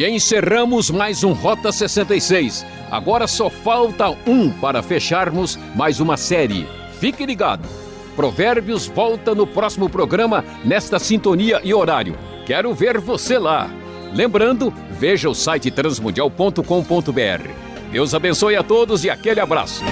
E 0.00 0.08
encerramos 0.08 0.90
mais 0.90 1.22
um 1.24 1.34
Rota 1.34 1.70
66. 1.70 2.64
Agora 2.90 3.26
só 3.26 3.50
falta 3.50 4.08
um 4.26 4.48
para 4.48 4.82
fecharmos 4.82 5.58
mais 5.74 6.00
uma 6.00 6.16
série. 6.16 6.66
Fique 6.98 7.26
ligado. 7.26 7.68
Provérbios 8.16 8.86
volta 8.86 9.34
no 9.34 9.46
próximo 9.46 9.90
programa, 9.90 10.42
nesta 10.64 10.98
sintonia 10.98 11.60
e 11.62 11.74
horário. 11.74 12.16
Quero 12.46 12.72
ver 12.72 12.98
você 12.98 13.36
lá. 13.36 13.70
Lembrando, 14.14 14.72
veja 14.98 15.28
o 15.28 15.34
site 15.34 15.70
transmundial.com.br. 15.70 17.50
Deus 17.92 18.14
abençoe 18.14 18.56
a 18.56 18.62
todos 18.62 19.04
e 19.04 19.10
aquele 19.10 19.38
abraço. 19.38 19.84